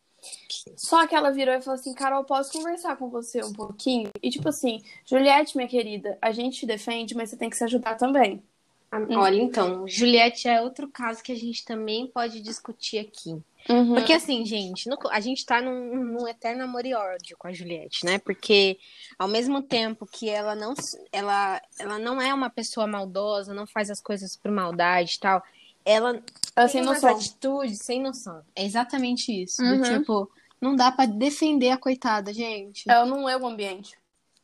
[0.77, 4.11] Só que ela virou e falou assim: Carol, posso conversar com você um pouquinho?
[4.23, 7.65] E tipo assim, Juliette, minha querida, a gente te defende, mas você tem que se
[7.65, 8.43] ajudar também.
[8.91, 13.39] Olha, então, Juliette é outro caso que a gente também pode discutir aqui.
[13.69, 13.95] Uhum.
[13.95, 17.53] Porque assim, gente, no, a gente tá num, num, eterno amor e ódio com a
[17.53, 18.19] Juliette, né?
[18.19, 18.79] Porque
[19.19, 20.73] ao mesmo tempo que ela não,
[21.13, 25.43] ela, ela não é uma pessoa maldosa, não faz as coisas por maldade e tal,
[25.85, 26.23] ela,
[26.55, 28.43] ela tem umas atitudes sem noção.
[28.55, 29.63] É exatamente isso.
[29.63, 29.81] Uhum.
[29.81, 32.91] Do, tipo, não dá para defender a coitada, gente.
[32.91, 33.97] Ela não é o ambiente.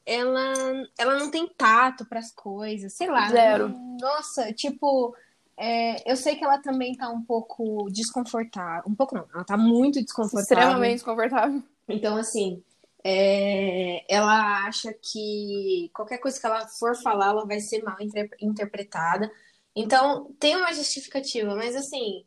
[0.06, 0.52] Ela,
[0.98, 3.28] ela não tem tato para as coisas, sei lá.
[3.30, 3.68] Zero.
[4.00, 5.14] Nossa, tipo,
[5.56, 8.90] é, eu sei que ela também tá um pouco desconfortável.
[8.90, 10.42] Um pouco não, ela tá muito desconfortável.
[10.42, 11.62] Extremamente desconfortável.
[11.88, 12.62] Então, assim,
[13.02, 17.96] é, ela acha que qualquer coisa que ela for falar, ela vai ser mal
[18.40, 19.30] interpretada.
[19.74, 22.24] Então, tem uma justificativa, mas assim,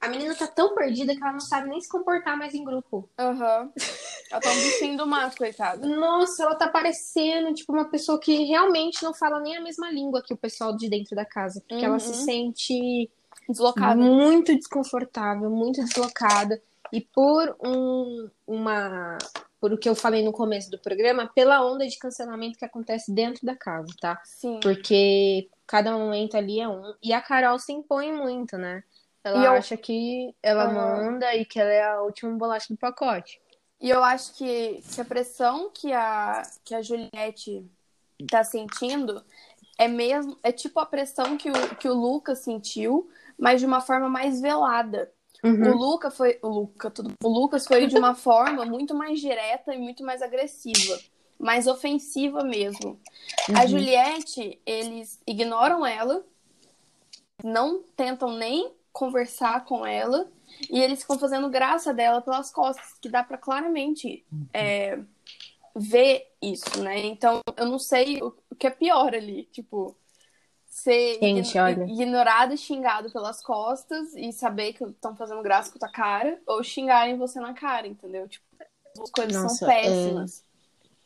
[0.00, 3.08] a menina tá tão perdida que ela não sabe nem se comportar mais em grupo.
[3.18, 3.62] Aham.
[3.64, 3.72] Uhum.
[4.30, 5.86] Ela tá um bichinho do mato, coitada.
[5.86, 10.22] Nossa, ela tá parecendo, tipo, uma pessoa que realmente não fala nem a mesma língua
[10.22, 11.60] que o pessoal de dentro da casa.
[11.60, 11.90] Porque uhum.
[11.90, 12.24] ela se uhum.
[12.24, 13.10] sente
[13.48, 14.00] deslocada.
[14.00, 16.62] Muito desconfortável, muito deslocada.
[16.92, 19.18] E por um, uma.
[19.60, 23.12] Por o que eu falei no começo do programa, pela onda de cancelamento que acontece
[23.12, 24.20] dentro da casa, tá?
[24.24, 24.58] Sim.
[24.62, 26.82] Porque cada momento ali é um.
[27.00, 28.82] E a Carol se impõe muito, né?
[29.22, 29.52] Ela eu...
[29.52, 30.74] acha que ela uhum.
[30.74, 33.40] manda e que ela é a última bolacha do pacote.
[33.80, 37.64] E eu acho que, que a pressão que a, que a Juliette
[38.28, 39.24] tá sentindo
[39.78, 43.80] é mesmo é tipo a pressão que o, que o Lucas sentiu, mas de uma
[43.80, 45.12] forma mais velada.
[45.44, 45.70] Uhum.
[45.70, 49.72] O Luca foi o Luca, tudo, o Lucas foi de uma forma muito mais direta
[49.72, 50.98] e muito mais agressiva,
[51.40, 53.00] mais ofensiva mesmo.
[53.48, 53.56] Uhum.
[53.56, 56.22] A Juliette, eles ignoram ela,
[57.42, 60.30] não tentam nem conversar com ela
[60.70, 64.98] e eles ficam fazendo graça dela pelas costas, que dá para claramente é,
[65.74, 67.06] ver isso, né?
[67.06, 69.96] Então eu não sei o que é pior ali, tipo
[70.66, 75.80] ser Gente, ignorado e xingado pelas costas e saber que estão fazendo graça com a
[75.80, 78.28] tua cara, ou xingarem você na cara, entendeu?
[78.28, 78.44] Tipo,
[79.02, 80.44] as coisas Nossa, são péssimas.
[80.46, 80.49] É,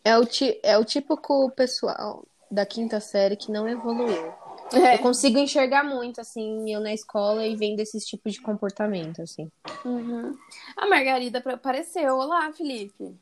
[0.05, 4.33] é, o ti, é o típico pessoal da quinta série que não evoluiu.
[4.73, 4.95] É.
[4.95, 9.51] Eu consigo enxergar muito, assim, eu na escola e vendo esses tipos de comportamento, assim.
[9.85, 10.37] Uhum.
[10.77, 12.17] A Margarida apareceu.
[12.17, 13.15] Olá, Felipe.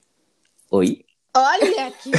[0.71, 1.05] Oi.
[1.35, 2.11] Olha aqui.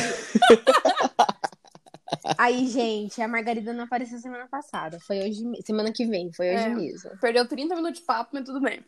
[2.38, 5.00] Aí, gente, a Margarida não apareceu semana passada.
[5.00, 6.70] Foi hoje, semana que vem, foi hoje é.
[6.70, 7.12] mesmo.
[7.20, 8.84] Perdeu 30 minutos de papo, mas tudo bem.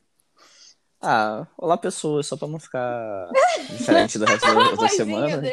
[1.02, 3.30] Ah, olá pessoas, só pra não ficar
[3.78, 5.42] diferente do resto da, da semana.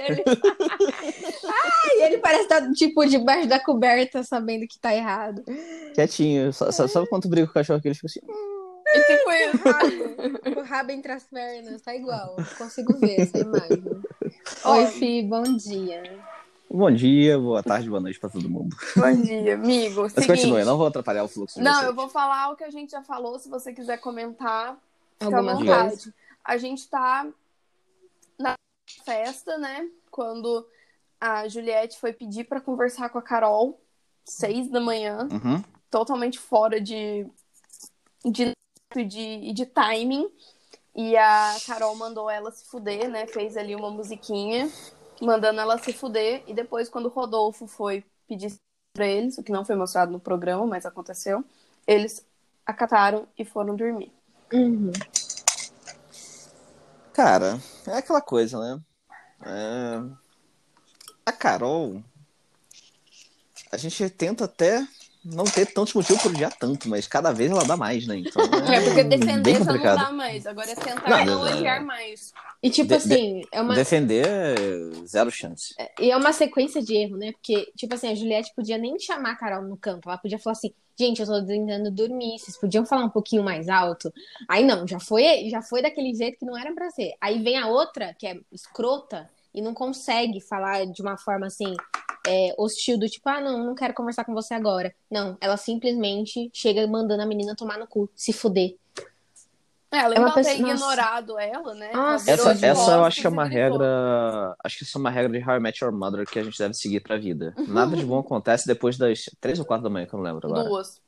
[1.45, 5.45] Ai, ele parece estar, tipo, debaixo da coberta, sabendo que tá errado.
[5.95, 8.21] Quietinho, só, só, sabe quando briga com o cachorro que ele fica assim.
[8.95, 10.59] E tipo isso.
[10.59, 12.37] o rabo entre as pernas, tá igual.
[12.59, 13.83] Consigo ver essa imagem.
[14.65, 16.03] Oi, Fi, bom dia.
[16.71, 18.75] Bom dia, boa tarde, boa noite pra todo mundo.
[18.97, 20.03] Bom dia, amigo.
[20.03, 21.61] Mas Seguinte, continue, não vou atrapalhar o fluxo.
[21.61, 24.79] Não, eu vou falar o que a gente já falou, se você quiser comentar
[25.25, 26.15] Alguma vontade.
[26.45, 27.27] A gente tá
[28.39, 28.55] na
[29.05, 29.89] festa, né?
[30.11, 30.67] Quando
[31.21, 33.81] a Juliette foi pedir para conversar com a Carol,
[34.25, 35.63] seis da manhã, uhum.
[35.91, 37.27] totalmente fora de,
[38.25, 38.53] de,
[39.07, 40.29] de, de timing.
[40.95, 43.27] E a Carol mandou ela se fuder, né?
[43.27, 44.71] Fez ali uma musiquinha,
[45.21, 46.43] mandando ela se fuder.
[46.47, 48.55] E depois, quando o Rodolfo foi pedir
[48.93, 51.43] pra eles, o que não foi mostrado no programa, mas aconteceu,
[51.87, 52.27] eles
[52.67, 54.13] acataram e foram dormir.
[54.53, 54.93] Uhum.
[57.13, 58.81] Cara, é aquela coisa, né?
[59.45, 60.23] É...
[61.27, 62.03] A Carol,
[63.71, 64.87] a gente tenta até
[65.25, 68.17] não ter tantos motivos por odiar tanto, mas cada vez ela dá mais, né?
[68.19, 69.99] Então, É, porque defender bem já não complicado.
[69.99, 70.47] dá mais.
[70.47, 72.33] Agora é tentar Não, não, é- odiar mais.
[72.63, 75.75] E tipo De- assim, é uma, Defender, é zero chance.
[75.99, 77.33] e é uma sequência de erro, né?
[77.33, 80.09] Porque, tipo assim, a Juliette podia nem chamar a Carol no canto.
[80.09, 83.69] Ela podia falar assim, gente, eu tô tentando dormir, vocês podiam falar um pouquinho mais
[83.69, 84.13] alto.
[84.49, 87.13] Aí não, já foi, já foi daquele jeito que não era pra ser.
[87.21, 91.75] Aí vem a outra, que é escrota, e não consegue falar de uma forma assim,
[92.27, 94.95] é, hostil, do tipo, ah, não, não quero conversar com você agora.
[95.11, 98.77] Não, ela simplesmente chega mandando a menina tomar no cu, se fuder.
[99.93, 100.73] É, além É ela ter pessoa- nossa.
[100.75, 101.91] ignorado ela, né?
[101.93, 104.57] Ela virou Essa, essa eu acho que é uma regra.
[104.65, 106.59] Acho que isso é uma regra de How I Met Your Mother que a gente
[106.59, 107.53] deve seguir pra vida.
[107.69, 110.47] Nada de bom acontece depois das três ou quatro da manhã, que eu não lembro
[110.49, 110.67] agora.
[110.69, 111.01] Duas.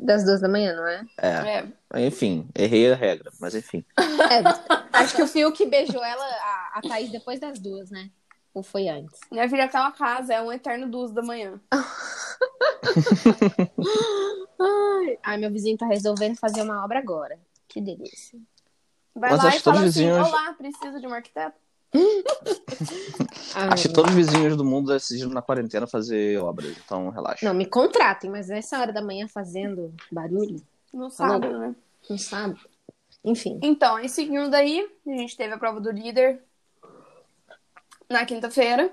[0.00, 1.04] Das duas da manhã, não é?
[1.20, 1.64] É.
[1.92, 2.06] É.
[2.06, 3.84] Enfim, errei a regra, mas enfim.
[4.30, 4.42] É,
[4.98, 8.08] acho que o Fiuk beijou ela, a, a Thaís, depois das duas, né?
[8.54, 9.18] Ou foi antes?
[9.30, 11.60] Minha filha aquela casa, é um eterno duas da manhã.
[14.60, 17.38] Ai, ai, meu vizinho tá resolvendo fazer uma obra agora.
[17.68, 18.38] Que delícia.
[19.14, 21.12] Vai Mas lá acho e que todos fala os assim, vizinhos- olá, preciso de um
[21.12, 21.56] arquiteto.
[23.54, 27.44] Acho que todos os vizinhos do mundo decidiram na quarentena fazer obras, então relaxa.
[27.46, 31.74] Não, me contratem, mas nessa hora da manhã fazendo barulho, No sábado, né?
[32.08, 32.60] não sabe?
[33.24, 33.58] Enfim.
[33.62, 36.42] Então, aí seguindo daí, a gente teve a prova do líder
[38.08, 38.92] na quinta-feira.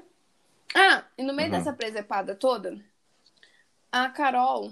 [0.74, 1.58] Ah, e no meio Uhum.
[1.58, 2.80] dessa presepada toda,
[3.92, 4.72] a Carol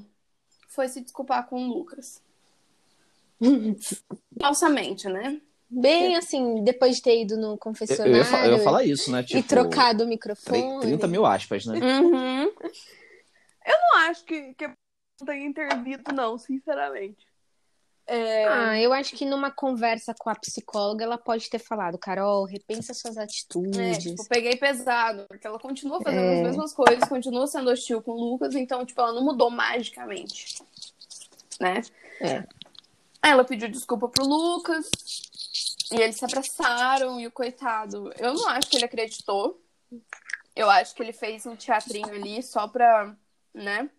[0.68, 2.22] foi se desculpar com o Lucas.
[4.39, 5.39] Falsamente, né?
[5.69, 9.24] Bem assim, depois de ter ido no confessionário eu ia, eu ia falar isso, né?
[9.24, 10.82] Tipo, e trocado o microfone.
[10.82, 11.80] 30 mil aspas, né?
[11.80, 12.43] Uhum.
[13.65, 14.76] Eu não acho que, que não
[15.26, 17.26] tenha intervido, não, sinceramente.
[18.06, 22.43] É, Ah, eu acho que numa conversa com a psicóloga ela pode ter falado, Carol,
[22.46, 23.98] repensa suas é, atitudes.
[23.98, 26.36] tipo, peguei pesado, porque ela continua fazendo É.
[26.36, 30.62] as mesmas coisas, continua sendo hostil com o Lucas, então, tipo, ela não mudou magicamente.
[31.62, 31.82] Né?
[32.19, 32.43] É.
[33.24, 34.90] Aí ela pediu desculpa pro Lucas,
[35.90, 39.62] e eles se abraçaram, e o coitado, eu não acho que ele acreditou.
[40.54, 43.16] Eu acho que ele fez um teatrinho ali só pra,
[43.54, 43.90] né?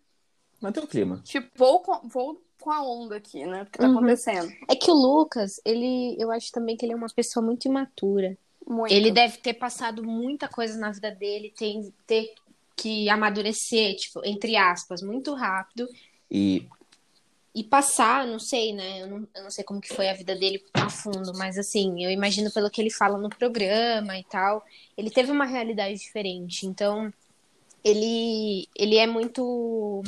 [0.61, 1.21] Mas tem o clima.
[1.25, 3.65] Tipo, vou com, vou com a onda aqui, né?
[3.65, 3.97] Do que tá Uhum.
[3.97, 4.53] acontecendo.
[4.69, 8.37] É que o Lucas, ele, eu acho também que ele é uma pessoa muito imatura.
[8.67, 8.93] Muito.
[8.93, 12.35] Ele deve ter passado muita coisa na vida dele, tem ter
[12.77, 15.89] que amadurecer, tipo, entre aspas, muito rápido
[16.31, 16.67] E
[17.55, 19.03] e passar, não sei, né?
[19.03, 22.05] Eu não, eu não sei como que foi a vida dele a fundo, mas assim,
[22.05, 24.65] eu imagino pelo que ele fala no programa e tal,
[24.97, 26.67] ele teve uma realidade diferente.
[26.67, 27.13] Então,
[27.85, 30.03] ele ele é muito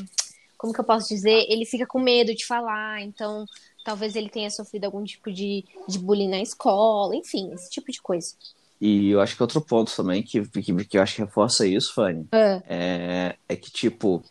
[0.58, 1.46] como que eu posso dizer?
[1.48, 3.46] Ele fica com medo de falar, então
[3.84, 8.00] talvez ele tenha sofrido algum tipo de, de bullying na escola, enfim, esse tipo de
[8.02, 8.34] coisa.
[8.80, 11.94] E eu acho que outro ponto também que, que, que eu acho que reforça isso,
[11.94, 12.62] Fanny, É.
[12.68, 14.22] é, é que, tipo,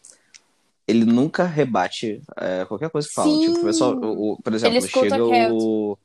[0.87, 3.29] ele nunca rebate é, qualquer coisa que fala.
[3.29, 5.97] Tipo, o pessoal, o, por exemplo, Ele chega o.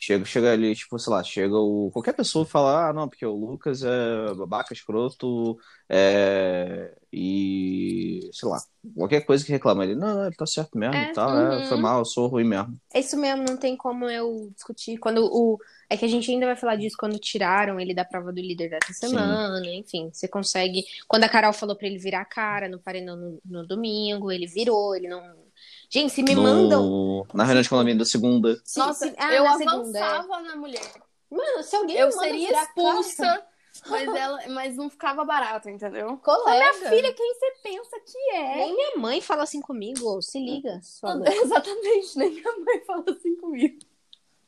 [0.00, 1.90] Chega, chega ali, tipo, sei lá, chega o.
[1.92, 5.58] Qualquer pessoa fala, ah, não, porque o Lucas é babaca, escroto,
[5.88, 8.60] é, e sei lá,
[8.94, 11.52] qualquer coisa que reclama ele, não, não, ele tá certo mesmo É, e tal, uhum.
[11.52, 12.78] é, foi mal, eu sou ruim mesmo.
[12.94, 14.98] É isso mesmo, não tem como eu discutir.
[14.98, 15.58] Quando o.
[15.90, 18.68] É que a gente ainda vai falar disso quando tiraram ele da prova do líder
[18.68, 19.08] dessa Sim.
[19.08, 20.10] semana, enfim.
[20.12, 20.84] Você consegue.
[21.08, 24.46] Quando a Carol falou pra ele virar a cara no paredão no, no domingo, ele
[24.46, 25.47] virou, ele não.
[25.90, 27.26] Gente, se me No- mandam.
[27.32, 28.60] Na reunião de condomínio da segunda.
[28.64, 30.02] se- Nossa, se- ah, eu na segunda, é.
[30.02, 30.92] avançava na mulher.
[31.30, 33.46] Mano, se alguém Eu me manda seria expulsa,
[33.88, 36.16] mas, ela, mas não ficava barato, entendeu?
[36.18, 36.72] Colega.
[36.78, 38.56] Minha filha, quem você pensa que é?
[38.56, 40.80] Nem minha mãe fala assim comigo, se liga.
[41.42, 43.78] Exatamente, nem minha mãe fala assim comigo.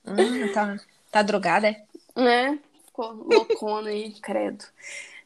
[0.05, 0.77] Ah, tá,
[1.11, 1.87] tá drogada, é?
[2.17, 2.59] Né?
[2.87, 4.65] Ficou loucona aí, credo.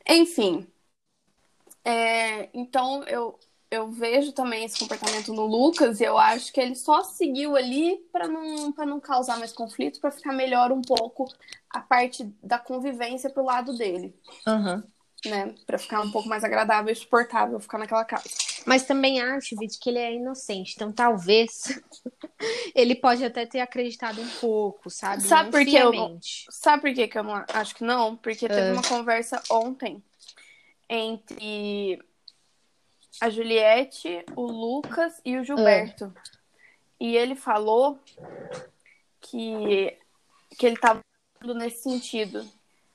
[0.08, 0.66] Enfim.
[1.84, 3.38] É, então, eu,
[3.74, 7.96] eu vejo também esse comportamento no Lucas e eu acho que ele só seguiu ali
[8.12, 11.26] para não, pra não causar mais conflito, para ficar melhor um pouco
[11.70, 14.14] a parte da convivência pro lado dele,
[14.46, 14.84] Aham.
[15.26, 15.54] né?
[15.66, 18.24] Pra ficar um pouco mais agradável e suportável ficar naquela casa.
[18.66, 20.72] Mas também acho, Vitor, que ele é inocente.
[20.74, 21.64] Então, talvez
[22.74, 25.22] ele pode até ter acreditado um pouco, sabe?
[25.22, 26.18] Sabe por que eu não-.
[26.50, 28.16] Sabe por que, que eu não acho que não?
[28.16, 28.72] Porque teve Ah.
[28.72, 30.02] uma conversa ontem
[30.88, 32.00] entre
[33.20, 36.12] a Juliette, o Lucas e o Gilberto.
[37.00, 37.98] E ele falou
[39.20, 39.96] que,
[40.58, 41.00] que ele tava
[41.40, 42.46] falando nesse sentido.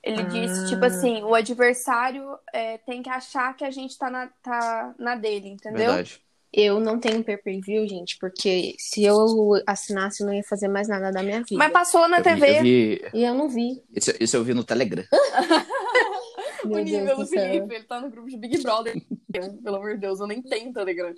[0.02, 4.28] Ele disse, tipo assim, o adversário é, tem que achar que a gente tá na,
[4.42, 5.78] tá na dele, entendeu?
[5.88, 6.22] Verdade.
[6.52, 9.16] Eu não tenho pay-per-view, gente, porque se eu
[9.68, 11.58] assinasse, eu não ia fazer mais nada da minha vida.
[11.58, 12.58] Mas passou na Eu vi- TV.
[12.58, 13.84] eu vi- E eu não vi.
[13.96, 15.04] Isso, isso eu vi no Telegram.
[16.64, 17.42] O Meu nível Deus do céu.
[17.42, 18.96] Felipe, ele tá no grupo de Big Brother.
[19.64, 21.14] Pelo amor de Deus, eu nem tenho Telegram.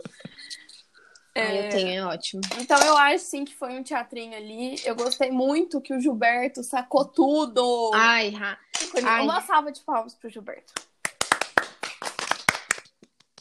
[1.34, 2.42] Ah, É, eu tenho, é ótimo.
[2.60, 4.76] Então eu acho sim que foi um teatrinho ali.
[4.86, 7.92] Eu gostei muito que o Gilberto sacou tudo.
[7.94, 8.60] Ai, Ra-
[9.06, 9.24] ai.
[9.24, 10.74] Uma salva de palmas pro Gilberto.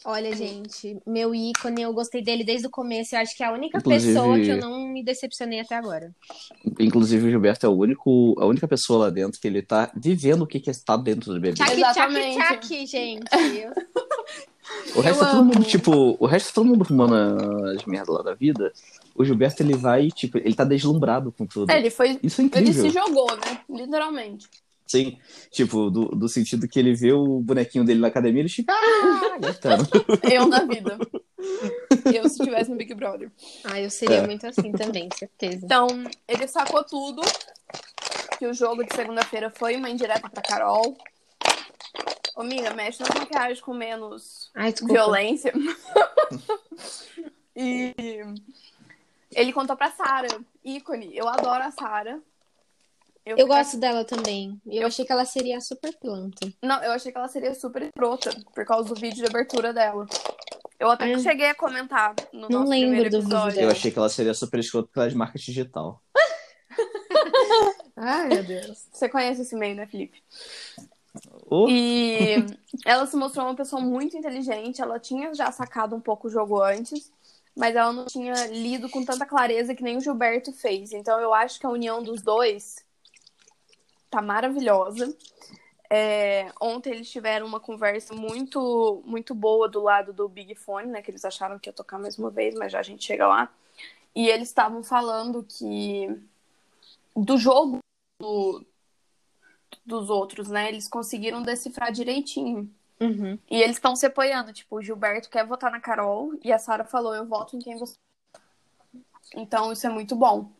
[0.05, 3.15] Olha, gente, meu ícone, eu gostei dele desde o começo.
[3.15, 6.11] Eu acho que é a única Inclusive- pessoa que eu não me decepcionei até agora.
[6.79, 10.41] Inclusive, o Gilberto é o único, a única pessoa lá dentro que ele tá vivendo
[10.43, 11.55] o que que é estar dentro do bebê.
[11.55, 12.37] Tchac, Exatamente.
[12.37, 13.23] tchac, tchac, gente.
[14.95, 15.65] O resto Eu é todo mundo, amo.
[15.65, 17.13] tipo, o resto é todo mundo fumando
[17.75, 18.71] as merdas lá da vida.
[19.13, 21.69] O Gilberto, ele vai, tipo, ele tá deslumbrado com tudo.
[21.69, 22.17] É, ele foi.
[22.23, 22.83] Isso é Ele incrível.
[22.83, 23.59] se jogou, né?
[23.69, 24.47] Literalmente.
[24.91, 25.17] Sim,
[25.49, 29.37] tipo, do, do sentido que ele vê o bonequinho dele na academia, ele fica, ah,
[29.39, 29.87] gritando.
[30.29, 30.99] Eu na vida.
[32.13, 33.31] Eu se tivesse no Big Brother.
[33.63, 34.25] Ah, eu seria É.
[34.27, 35.63] muito assim também, certeza.
[35.65, 35.87] Então,
[36.27, 37.21] ele sacou tudo.
[38.37, 40.97] Que o jogo de segunda-feira foi uma indireta pra Carol.
[42.35, 45.53] Ô, Mina, mexe nas maquiagens com menos Ai, violência.
[47.55, 47.93] e
[49.33, 50.27] ele contou pra Sara,
[50.63, 51.15] ícone.
[51.15, 52.19] Eu adoro a Sara.
[53.25, 54.59] Eu fiquei- gosto dela também.
[54.65, 56.51] Eu achei que ela seria super planta.
[56.61, 60.07] Não, eu achei que ela seria super escrota por causa do vídeo de abertura dela.
[60.79, 61.19] Eu até Ah.
[61.19, 63.61] cheguei a comentar no Não nosso lembro primeiro do vídeo episódio.
[63.61, 66.01] Eu achei que ela seria super escrota por causa de marketing digital.
[67.95, 68.87] Ai, meu Deus.
[68.91, 70.23] Você conhece esse meio, né, Felipe?
[71.49, 72.37] Oh, E
[72.85, 74.81] ela se mostrou uma pessoa muito inteligente.
[74.81, 77.11] Ela tinha já sacado um pouco o jogo antes,
[77.55, 80.91] mas ela não tinha lido com tanta clareza que nem o Gilberto fez.
[80.93, 82.77] Então eu acho que a união dos dois
[84.11, 85.15] tá maravilhosa.
[85.89, 91.01] É, ontem eles tiveram uma conversa muito muito boa do lado do Big Fone, né?
[91.01, 93.51] Que eles acharam que ia tocar mais uma vez, mas já a gente chega lá.
[94.15, 96.07] E eles estavam falando que
[97.15, 97.79] do jogo
[98.19, 98.65] do-
[99.85, 100.69] dos outros, né?
[100.69, 102.69] Eles conseguiram decifrar direitinho.
[102.99, 103.37] Uhum.
[103.49, 104.53] E eles estão se apoiando.
[104.53, 107.77] Tipo, o Gilberto quer votar na Carol e a Sara falou: eu voto em quem
[107.77, 107.95] você.
[109.35, 110.51] Então isso é muito bom.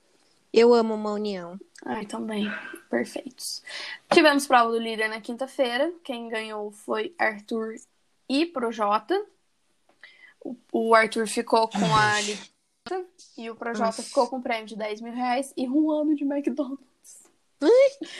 [0.54, 1.60] Eu amo uma união.
[1.86, 2.52] Ai, também.
[2.90, 3.64] Perfeitos.
[4.12, 5.92] Tivemos prova do líder na quinta-feira.
[6.04, 7.76] Quem ganhou foi Arthur
[8.28, 9.20] e Projota.
[10.44, 14.04] O, o Arthur ficou com a liderança e o Projota Nossa.
[14.04, 16.82] ficou com um prêmio de 10 mil reais e um ano de McDonald's.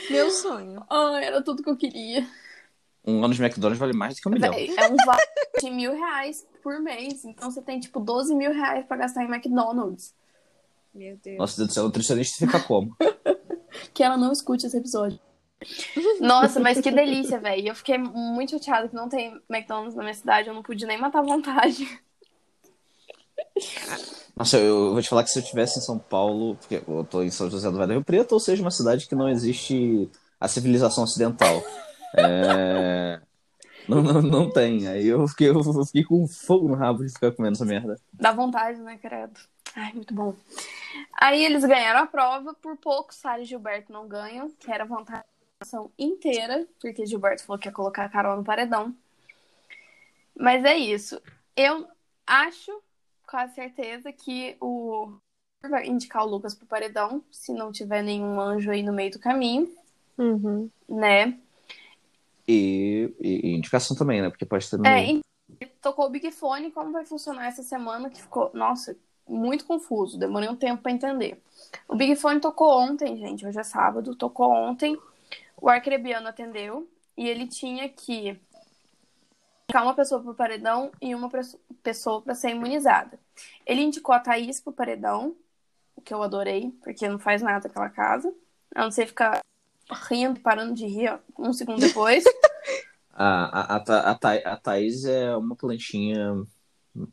[0.08, 0.84] Meu sonho.
[0.88, 2.26] Ai, era tudo que eu queria.
[3.04, 4.54] um ano de McDonald's vale mais do que um milhão.
[4.54, 5.22] Véi, é um vale
[5.60, 7.24] de mil reais por mês.
[7.24, 10.14] Então você tem, tipo, 12 mil reais pra gastar em McDonald's.
[10.94, 11.38] Meu Deus.
[11.38, 12.96] Nossa Deus do céu, o nutricionista fica como?
[13.94, 15.18] Que ela não escute esse episódio.
[16.20, 17.68] Nossa, mas que delícia, velho.
[17.68, 20.48] Eu fiquei muito chateada que não tem McDonald's na minha cidade.
[20.48, 21.88] Eu não pude nem matar a vontade.
[24.36, 27.04] Nossa, eu eu vou te falar que se eu estivesse em São Paulo, porque eu
[27.04, 29.28] tô em São José do Vale do Rio Preto, ou seja, uma cidade que não
[29.28, 31.62] existe a civilização ocidental.
[32.16, 33.20] É,
[33.88, 34.86] Não, não, não tem.
[34.88, 37.98] Aí eu fiquei, eu fiquei com fogo no rabo de ficar comendo essa merda.
[38.12, 39.38] Dá vontade, né, credo?
[39.76, 40.34] Ai, muito bom.
[41.14, 42.54] Aí eles ganharam a prova.
[42.54, 45.24] Por pouco, Sara e Gilberto não ganham, que era vantagem
[45.98, 48.94] inteira, porque Gilberto falou que ia colocar a Carol no paredão.
[50.36, 51.20] Mas é isso.
[51.56, 51.86] Eu
[52.26, 52.82] acho,
[53.26, 55.14] com a certeza, que o
[55.68, 59.18] vai indicar o Lucas pro paredão, se não tiver nenhum anjo aí no meio do
[59.20, 59.72] caminho,
[60.18, 60.68] Uhum.
[60.88, 61.38] né?
[62.48, 64.28] E, e- e indicação também, né?
[64.28, 65.20] Porque pode ter no É,
[65.80, 68.96] tocou o Big Fone, como vai funcionar essa semana, que ficou, nossa,
[69.28, 71.42] muito confuso, demorei um tempo pra entender.
[71.88, 74.98] O Big Fone tocou ontem, gente, hoje é sábado, tocou ontem,
[75.56, 78.40] o arcrebiano atendeu, e ele tinha que
[79.64, 81.30] indicar uma pessoa pro paredão e uma
[81.82, 83.18] pessoa pra ser imunizada.
[83.64, 85.36] Ele indicou a Thaís pro paredão,
[85.96, 88.32] o que eu adorei, porque não faz nada aquela casa,
[88.74, 89.40] a não ser ficar
[90.08, 92.24] rindo, parando de rir ó, um segundo depois.
[93.14, 96.42] A, a, a, a Thaís é uma plantinha,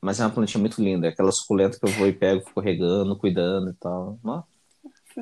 [0.02, 1.08] mas é uma plantinha muito linda.
[1.08, 4.20] é Aquela suculenta que eu vou e pego, fico regando, cuidando e tal.
[4.24, 4.44] Ó,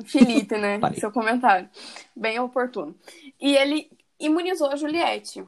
[0.04, 0.78] Felipe, né?
[0.80, 1.00] Parei.
[1.00, 1.68] Seu comentário.
[2.14, 2.94] Bem oportuno.
[3.40, 5.44] E ele imunizou a Juliette.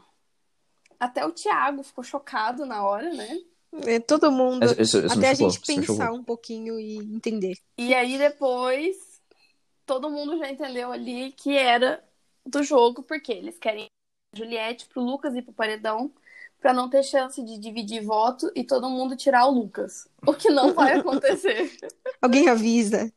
[0.98, 3.38] Até o Thiago ficou chocado na hora, né?
[3.86, 4.64] É, todo mundo.
[4.64, 6.18] Isso- isso- até a chocou, gente pensar chocou.
[6.18, 7.56] um pouquinho e entender.
[7.78, 8.96] E aí depois
[9.86, 12.02] todo mundo já entendeu ali que era
[12.44, 13.86] do jogo, porque eles querem
[14.34, 16.12] a Juliette pro Lucas e pro Paredão
[16.60, 20.06] pra não ter chance de dividir voto e todo mundo tirar o Lucas.
[20.26, 21.70] O que não vai acontecer.
[22.20, 23.10] Alguém avisa,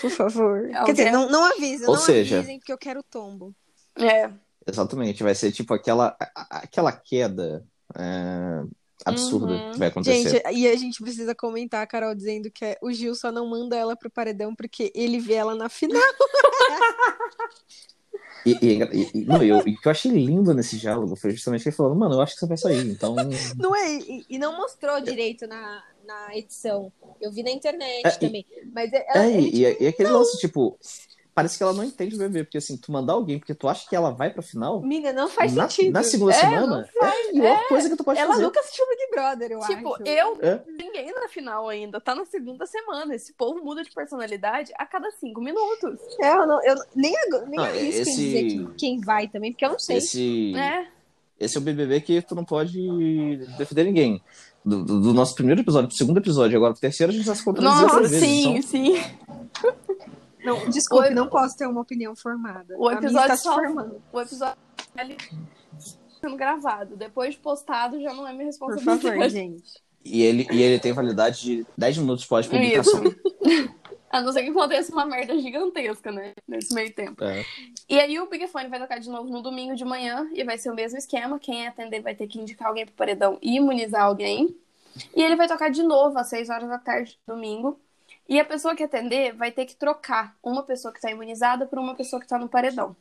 [0.00, 0.66] por favor.
[0.68, 3.54] Quer Alguém- dizer, não, não avisa, Ou não seja- avisem, porque eu quero tombo.
[3.96, 4.30] É.
[4.66, 6.16] Exatamente, vai ser tipo aquela,
[6.50, 7.64] aquela queda
[7.96, 8.62] é,
[9.04, 9.70] absurda Uhum.
[9.72, 10.28] que vai acontecer.
[10.28, 13.46] Gente, e a gente precisa comentar a Carol dizendo que é- o Gil só não
[13.48, 16.00] manda ela pro paredão porque ele vê ela na final.
[18.46, 21.30] E, e, e- e- não, eu, e o que eu achei lindo nesse diálogo foi
[21.32, 23.14] justamente ele falando, mano, eu acho que você vai sair, então.
[23.58, 23.94] Não é?
[23.96, 26.92] E, e não mostrou direito na, na edição.
[27.20, 28.46] Eu vi na internet É, também.
[28.72, 30.78] Mas é, É, ele, e, aquele lance, tipo,
[31.34, 33.88] parece que ela não entende o bebê, porque assim, tu mandar alguém porque tu acha
[33.88, 35.92] que ela vai pra final, Amiga, não faz na, sentido.
[35.94, 38.42] na segunda É, semana, é a pior coisa que tu pode Ela fazer.
[38.42, 40.02] nunca assistiu Big Brother, eu Tipo, acho.
[40.04, 40.60] eu É.
[40.66, 42.00] ninguém na final ainda.
[42.00, 43.14] Tá na segunda semana.
[43.14, 45.98] Esse povo muda de personalidade a cada cinco minutos.
[46.20, 47.14] É, eu, não, eu nem,
[47.46, 49.96] nem Não, arrisco esse- em dizer que- quem vai também, porque eu não sei.
[49.98, 50.86] Esse, É.
[51.38, 54.22] esse é o BBB que tu não pode defender ninguém.
[54.62, 57.34] Do, do- do nosso primeiro episódio pro segundo episódio, agora pro terceiro, a gente já
[57.34, 58.94] se contradiziu Nossa, sim, então- sim.
[60.44, 62.74] Não, desculpe, O- não posso ter uma opinião formada.
[62.78, 64.02] O A minha episódio está se só- formando.
[64.12, 64.56] O episódio
[66.20, 66.96] sendo gravado.
[66.96, 69.02] Depois de postado, já não é minha Por responsabilidade.
[69.02, 69.82] favor, gente.
[70.04, 73.02] E ele, e ele tem validade de 10 minutos pós-publicação.
[74.10, 76.32] A não ser que aconteça uma merda gigantesca, né?
[76.48, 77.22] Nesse meio tempo.
[77.22, 77.44] É.
[77.88, 80.58] E aí o Big Fone vai tocar de novo no domingo de manhã e vai
[80.58, 81.38] ser o mesmo esquema.
[81.38, 84.56] Quem atender vai ter que indicar alguém pro paredão e imunizar alguém.
[85.14, 87.78] E ele vai tocar de novo às 6 horas da tarde, domingo.
[88.30, 91.80] E a pessoa que atender vai ter que trocar uma pessoa que tá imunizada por
[91.80, 92.94] uma pessoa que tá no paredão.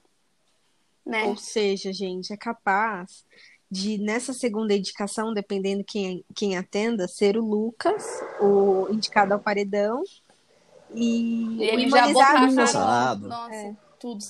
[1.05, 1.25] Né?
[1.25, 3.23] Ou seja, gente, é capaz
[3.69, 8.03] de, nessa segunda indicação, dependendo quem, quem atenda, ser o Lucas,
[8.41, 10.03] o indicado ao paredão,
[10.91, 12.05] e, E o ele já.
[12.63, 13.27] Azarado.
[13.27, 13.75] Nossa, É.
[13.99, 14.25] tudo.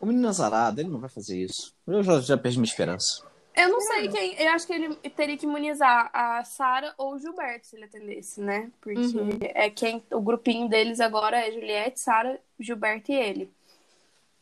[0.00, 1.74] O menino azarado, ele não vai fazer isso.
[1.86, 3.22] Eu já, já perdi minha esperança.
[3.54, 4.34] Eu não sei quem.
[4.34, 8.40] Eu acho que ele teria que imunizar a Sara ou o Gilberto se ele atendesse,
[8.40, 8.70] né?
[8.80, 9.38] Porque Uhum.
[9.42, 10.02] é quem.
[10.10, 13.52] O grupinho deles agora é Juliette, Sara, Gilberto e ele.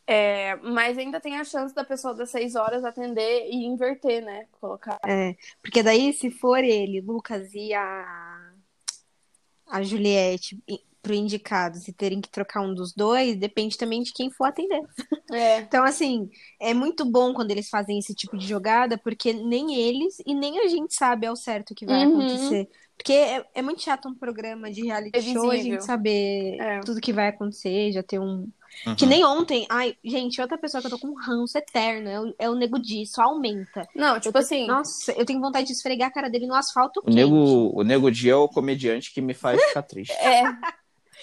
[0.06, 4.46] É, mas ainda tem a chance da pessoa das seis horas atender e inverter, né?
[4.60, 4.98] Colocar.
[5.06, 8.52] É, porque daí, se for ele, Lucas e a,
[9.68, 10.58] a Juliette
[11.02, 14.80] pro indicados e terem que trocar um dos dois, depende também de quem for atender.
[15.32, 15.60] É.
[15.60, 16.28] Então, assim,
[16.60, 20.58] é muito bom quando eles fazem esse tipo de jogada, porque nem eles e nem
[20.58, 22.18] a gente sabe ao certo o que vai Uhum.
[22.20, 22.68] acontecer.
[22.96, 26.80] Porque é, é muito chato um programa de reality show a gente saber É.
[26.80, 28.48] tudo que vai acontecer, já ter um.
[28.86, 28.94] Uhum.
[28.96, 29.66] Que nem ontem.
[29.70, 32.54] Ai, gente, outra pessoa que eu tô com um ranço eterno é o, é o
[32.56, 33.86] Nego Di, só aumenta.
[33.94, 34.66] Não, tipo assim.
[34.66, 37.14] Nossa, eu tenho vontade de esfregar a cara dele no asfalto O quente.
[37.16, 40.12] Nego, o Nego Di é o comediante que me faz ficar triste.
[40.14, 40.42] É.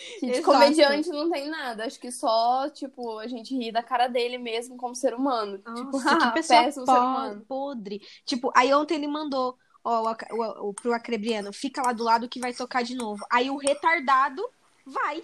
[0.20, 1.86] Que de comediante não tem nada.
[1.86, 5.58] Acho que só, tipo, a gente ri da cara dele mesmo como ser humano.
[5.58, 7.46] tipo, Nossa, ah, que pessoa péssimo ser po- humano.
[7.48, 8.02] podre.
[8.26, 12.30] Tipo, aí ontem ele mandou, ó, o, o, o, pro Acrebriano, fica lá do lado
[12.30, 13.26] que vai tocar de novo.
[13.32, 14.42] Aí o retardado
[14.86, 15.24] vai.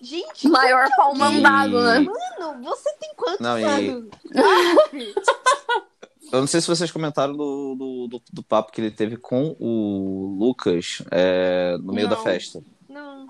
[0.00, 2.00] Gente, Maior pau mandado, né?
[2.00, 4.08] mano, você tem quantos Não, e- anos?
[4.34, 4.82] Ah.
[6.32, 9.54] Eu não sei se vocês comentaram do, do, do, do papo que ele teve com
[9.60, 12.22] o Lucas é, no meio da Não.
[12.22, 12.62] festa.
[12.92, 13.26] Não.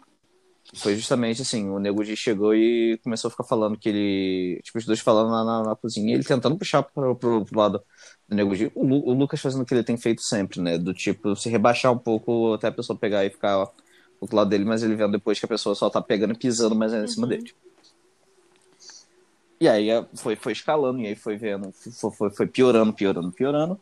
[0.75, 4.61] Foi justamente assim, o Nego Di chegou e começou a ficar falando que ele.
[4.63, 7.83] Tipo, os dois falando na, na, na cozinha, ele tentando puxar pro, pro, pro lado
[8.29, 8.73] do Nego Di.
[8.75, 10.79] O, Lu- o Lucas fazendo o que ele tem feito sempre, né?
[10.79, 13.73] Do tipo, se rebaixar um pouco até a pessoa pegar e ficar ó, do
[14.23, 16.75] outro lado dele, mas ele vendo depois que a pessoa só tá pegando e pisando
[16.75, 17.53] mais ainda em cima dele.
[19.61, 23.31] E aí é, foi, foi escalando, e aí foi vendo, foi, foi, foi piorando, piorando,
[23.31, 23.81] piorando.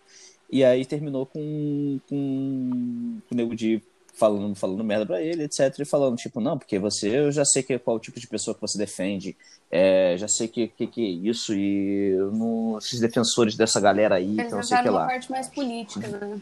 [0.50, 3.82] E aí terminou com, com o Nego Di
[4.14, 5.74] falando, falando merda pra ele, etc.
[5.78, 8.60] E falando, tipo, não, porque você, eu já sei que, qual tipo de pessoa que
[8.60, 9.36] você defende,
[9.70, 14.32] é, já sei que, que, que é isso, e não, esses defensores dessa galera aí,
[14.38, 15.06] Eles que não sei que lá.
[15.06, 16.38] parte mais política, né?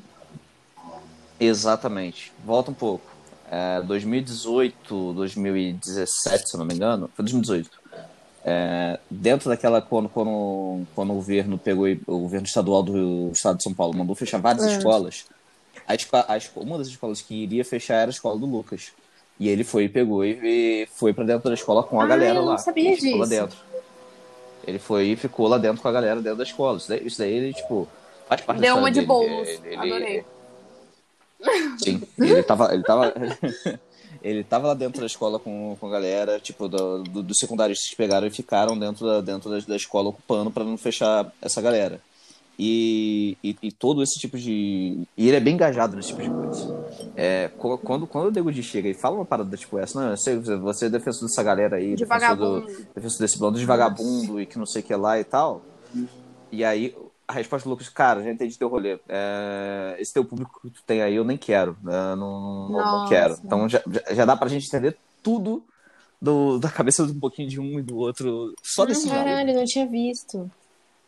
[1.40, 2.32] Exatamente.
[2.44, 3.04] Volta um pouco.
[3.50, 7.70] É, 2018, 2017, se eu não me engano, foi 2018.
[8.44, 13.62] É, dentro daquela, quando, quando, quando o governo pegou, o governo estadual do estado de
[13.62, 14.76] São Paulo mandou fechar várias É.
[14.76, 15.26] escolas,
[15.88, 18.92] a esco- a esco- uma das escolas que iria fechar era a escola do Lucas.
[19.40, 22.42] E ele foi, pegou e, foi pra dentro da escola com a Ah, galera eu
[22.42, 22.58] não lá.
[22.58, 23.40] sabia Ele ficou lá disso.
[23.40, 23.58] dentro.
[24.66, 26.76] Ele foi e ficou lá dentro com a galera dentro da escola.
[26.76, 27.88] Isso daí, isso daí ele, tipo,
[28.28, 29.48] faz parte da Deu uma de bolos.
[29.48, 30.24] Ele- ele- Adorei.
[31.78, 33.14] Sim, ele tava, ele tava,
[34.22, 37.88] ele tava lá dentro da escola com, com a galera, tipo, do, do, dos secundaristas
[37.88, 41.62] que pegaram e ficaram dentro da, dentro da, da escola ocupando pra não fechar essa
[41.62, 42.00] galera.
[42.58, 45.06] E, e, e todo esse tipo de.
[45.16, 46.86] E ele é bem engajado nesse tipo de coisa.
[47.14, 50.36] É, quando, quando o Nego chega e fala uma parada tipo essa, não, eu sei,
[50.36, 54.46] você é defensor dessa galera aí, De defensor, do, defensor desse bando de vagabundo e
[54.46, 55.62] que não sei o que lá e tal.
[56.50, 56.94] E aí
[57.28, 58.98] a resposta do Lucas, cara, já entendi teu rolê.
[59.06, 61.76] É, esse teu público que tu tem aí eu nem quero.
[61.82, 62.16] né?
[62.16, 63.36] Não, não, não quero.
[63.44, 65.62] Então já, já, dá pra gente entender tudo
[66.20, 69.08] do, da cabeça de um pouquinho de um e do outro só desse.
[69.08, 70.50] Caralho, não tinha visto.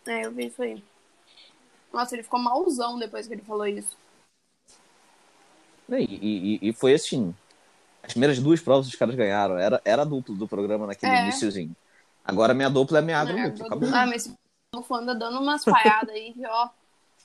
[0.07, 0.83] É, eu vi isso aí.
[1.93, 3.97] Nossa, ele ficou malzão depois que ele falou isso.
[5.89, 7.35] E, e, e foi assim.
[8.03, 9.59] As primeiras duas provas os caras ganharam.
[9.59, 11.23] Era, era a dupla do programa naquele É.
[11.23, 11.75] iniciozinho.
[12.25, 13.47] Agora minha dupla é minha É.
[13.47, 13.89] Acabou.
[13.93, 14.35] ah, mas esse
[14.73, 16.69] povo anda dando umas falhadas aí, ó,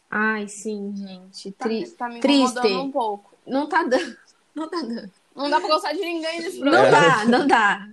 [0.10, 1.52] Ai, sim, gente.
[1.52, 1.88] tá, Tri...
[1.92, 2.42] tá me triste.
[2.58, 3.34] incomodando um pouco.
[3.46, 4.18] Não tá dando.
[4.56, 5.12] Não tá dando.
[5.36, 6.92] Não dá pra gostar de ninguém nesse Não programa.
[6.92, 7.90] dá, não dá.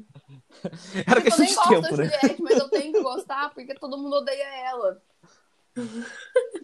[1.05, 2.05] Era eu questão nem de gosto tempo, da né?
[2.21, 5.03] Juliette, mas eu tenho que gostar porque todo mundo odeia ela.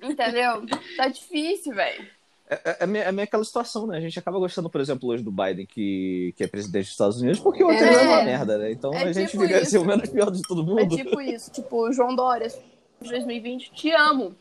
[0.03, 0.65] Entendeu?
[0.97, 2.07] Tá difícil, velho.
[2.51, 3.99] É, é, meio, é meio aquela situação, né?
[3.99, 7.21] A gente acaba gostando, por exemplo, hoje do Biden, que, que é presidente dos Estados
[7.21, 7.93] Unidos, porque o outro É.
[7.95, 8.73] é uma merda, né?
[8.73, 10.97] Então É a gente tipo fica assim, o menos pior de todo É mundo.
[10.97, 11.51] tipo isso.
[11.51, 14.35] Tipo, João Dória, de 2020, te amo.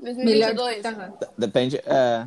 [0.00, 0.82] Melhor 2022.
[0.82, 1.28] Tá.
[1.38, 2.26] Depende, é.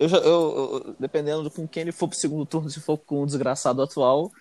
[0.00, 2.96] Eu, já- eu- eu- dependendo de com quem ele for pro segundo turno, se for
[2.96, 4.32] com o desgraçado atual,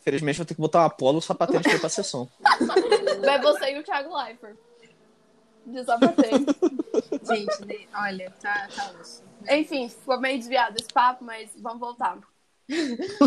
[0.00, 2.26] infelizmente vou ter que botar uma polo só pra ter pra sessão.
[3.22, 4.56] Vai você e o Thiago Leifert.
[5.66, 6.30] Desabatei.
[7.28, 9.22] Gente, né, olha, tá, tá osso.
[9.48, 12.18] Enfim, ficou meio desviado esse papo, mas vamos voltar.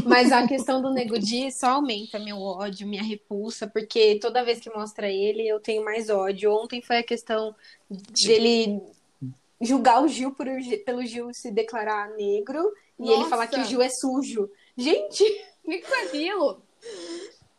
[0.06, 4.60] Mas a questão do Nego Di só aumenta meu ódio, minha repulsa, porque toda vez
[4.60, 6.52] que mostra ele, eu tenho mais ódio.
[6.52, 7.56] Ontem foi a questão
[7.90, 8.82] dele
[9.62, 10.46] julgar o Gil por,
[10.86, 13.30] pelo Gil se declarar negro e ele Nossa.
[13.30, 14.50] falar que o Gil é sujo.
[14.78, 15.24] Gente,
[15.64, 16.62] O que foi aquilo?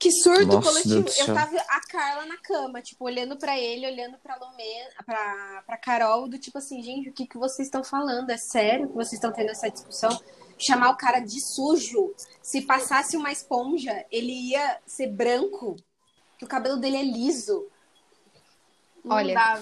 [0.01, 1.03] Que surto Nossa, coletivo.
[1.03, 5.63] Deus Eu tava a Carla na cama, tipo, olhando pra ele, olhando pra Lomé, pra,
[5.67, 8.31] pra Carol, do tipo assim, gente, o que, que vocês estão falando?
[8.31, 10.19] É sério que vocês estão tendo essa discussão?
[10.59, 12.15] Chamar o cara de sujo.
[12.43, 15.77] Se passasse uma esponja, ele ia ser branco.
[16.39, 17.67] Que o cabelo dele é liso.
[19.05, 19.61] Não Olha, dá,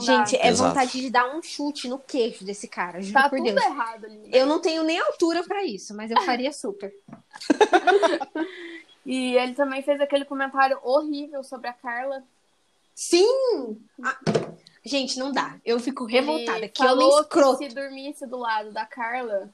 [0.00, 0.44] Gente, dá.
[0.44, 0.68] é Exato.
[0.68, 3.64] vontade de dar um chute no queixo desse cara, juro tá por tudo Deus.
[3.64, 4.30] errado ali.
[4.32, 6.92] Eu não tenho nem altura pra isso, mas eu faria super.
[9.04, 12.22] E ele também fez aquele comentário horrível sobre a Carla.
[12.94, 13.26] Sim!
[14.02, 14.18] Ah,
[14.84, 15.56] gente, não dá.
[15.64, 16.58] Eu fico revoltada.
[16.58, 17.58] Ele Que homem escroto.
[17.58, 19.50] que se dormisse do lado da Carla,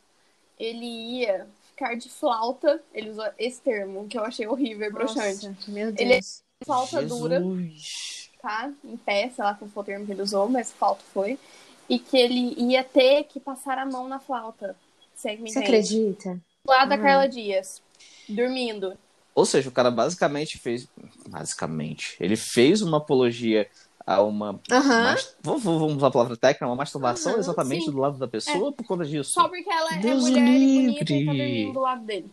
[0.58, 2.82] ele ia ficar de flauta.
[2.94, 5.48] Ele usou esse termo, que eu achei horrível e broxante.
[5.48, 6.00] Nossa, meu Deus.
[6.00, 6.20] Ele é
[6.64, 8.30] Flauta dura, Jesus.
[8.42, 8.70] tá?
[8.84, 11.38] Em pé, sei lá qual foi o termo que ele usou, mas flauta foi.
[11.88, 14.76] E que ele ia ter que passar a mão na flauta.
[15.14, 15.58] Você entende.
[15.58, 16.34] acredita?
[16.64, 17.02] Do lado da Uhum.
[17.02, 17.82] Carla Dias,
[18.28, 18.96] dormindo.
[19.34, 20.88] Ou seja, o cara basicamente fez.
[21.28, 22.16] Basicamente.
[22.20, 23.68] Ele fez uma apologia
[24.06, 24.60] a uma.
[24.70, 25.02] Aham.
[25.04, 27.90] mas- vamos, vamos usar a palavra técnica, uma masturbação Aham, exatamente sim.
[27.92, 29.32] do lado da pessoa por conta disso.
[29.32, 31.36] Só porque ela é Deus mulher e bonita e tá livre.
[31.38, 32.30] dormindo do lado dele.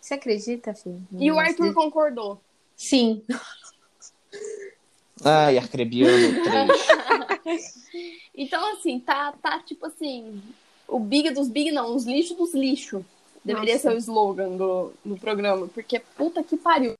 [0.00, 1.02] Você acredita, filho?
[1.18, 2.40] E o Arthur concordou.
[2.76, 3.22] Sim.
[5.24, 6.42] Ai, Arcrebiano
[7.42, 7.74] 3.
[8.34, 10.42] Então, assim, tá, tá tipo assim.
[10.86, 13.02] O big dos big, não, os lixos dos lixos.
[13.44, 13.90] Deveria Nossa.
[13.90, 16.94] ser o slogan do, do programa, porque puta que pariu.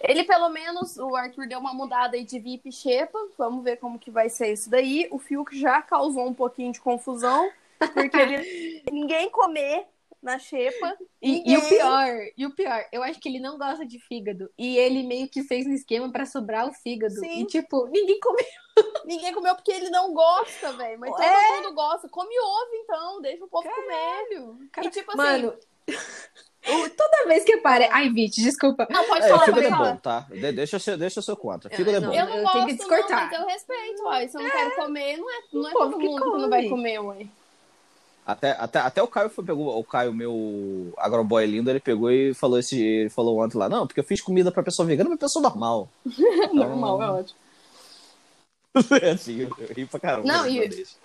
[0.00, 3.18] Ele, pelo menos, o Arthur deu uma mudada aí de VIP e Xepa.
[3.38, 5.08] Vamos ver como que vai ser isso daí.
[5.10, 7.50] O Fiuk já causou um pouquinho de confusão,
[7.94, 9.86] porque ele ninguém comer
[10.22, 10.96] na Xepa.
[11.20, 14.48] E, e o pior, e o pior, eu acho que ele não gosta de fígado.
[14.56, 17.14] E ele meio que fez um esquema pra sobrar o fígado.
[17.14, 17.40] Sim.
[17.42, 18.44] E, tipo, ninguém comeu.
[19.04, 20.98] Ninguém comeu porque ele não gosta, velho.
[20.98, 21.56] Mas todo É.
[21.56, 22.08] mundo gosta.
[22.08, 23.20] Come ovo, então.
[23.20, 24.62] Deixa o povo comer.
[24.82, 25.16] E tipo assim.
[25.18, 25.54] Mano,
[26.96, 27.86] toda vez que apare...
[27.90, 28.86] Ai, Vit, desculpa.
[28.88, 29.92] Não, pode É, falar, fígado pode é falar.
[29.92, 30.20] bom, tá?
[30.30, 31.68] De- deixa, eu ser, deixa eu ser contra.
[31.68, 32.14] Fígado é não, bom.
[32.14, 33.20] Eu não Eu gosto, tenho que descortar.
[33.24, 34.28] não, mas eu respeito, uai.
[34.28, 36.48] Se eu não quero comer, não é, não é todo que mundo que não come.
[36.48, 37.30] vai comer, uai.
[38.24, 42.32] Até, até, até o Caio foi, pegou, o Caio, meu agroboy lindo, ele pegou e
[42.32, 45.18] falou esse, ele falou ontem lá, não, porque eu fiz comida pra pessoa vegana, mas
[45.18, 45.88] pessoa normal.
[46.52, 47.38] Normal, é ótimo.
[49.12, 50.26] assim, eu, eu ri pra caramba.
[50.26, 50.96] Não, e- isso.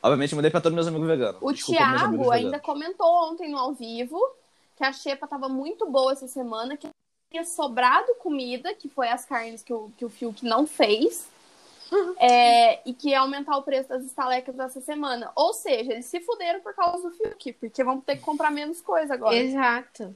[0.00, 1.38] Obviamente, mandei pra todos meus amigos veganos.
[1.40, 2.66] O Desculpa, Thiago ainda veganos.
[2.66, 4.18] comentou ontem no ao vivo
[4.76, 6.88] que a xepa tava muito boa essa semana, que
[7.30, 11.26] tinha sobrado comida, que foi as carnes que o, que o Fiuk não fez.
[12.18, 15.30] é, e que ia aumentar o preço das estalecas essa semana.
[15.34, 18.80] Ou seja, eles se fuderam por causa do Fiuk, porque vão ter que comprar menos
[18.80, 19.36] coisa agora.
[19.36, 20.14] Exato.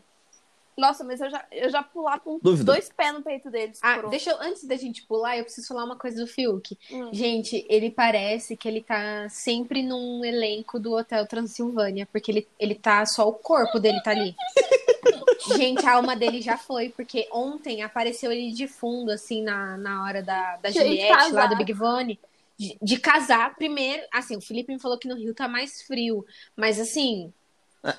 [0.77, 2.73] Nossa, mas eu já, eu já pular com Dúvida.
[2.73, 3.79] dois pés no peito deles.
[3.83, 4.11] Ah, pronto.
[4.11, 6.77] deixa eu, antes da gente pular, eu preciso falar uma coisa do Fiuk.
[6.93, 7.09] Hum.
[7.13, 12.75] Gente, ele parece que ele tá sempre num elenco do Hotel Transilvânia, porque ele, ele
[12.75, 14.35] tá só o corpo dele tá ali.
[15.57, 20.05] Gente, a alma dele já foi, porque ontem apareceu ele de fundo, assim, na, na
[20.05, 22.19] hora da, da Juliette, lá do Big Vone.
[22.59, 26.25] De, de casar, primeiro, assim, o Felipe me falou que no Rio tá mais frio,
[26.57, 27.31] mas assim,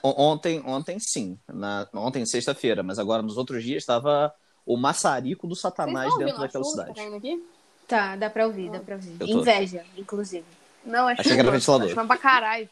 [0.04, 1.38] Ontem, ontem sim.
[1.48, 4.34] Na, ontem, sexta-feira, mas agora nos outros dias estava
[4.66, 6.94] o maçarico do satanás dentro daquela cidade.
[6.94, 7.38] Tá
[7.88, 9.18] tá, dá pra ouvir, dá pra ouvir.
[9.18, 9.26] Tô.
[9.26, 10.46] Inveja, inclusive.
[10.84, 11.94] Não, é Achei que era ventilador.
[11.94, 12.70] Tá pra caralho.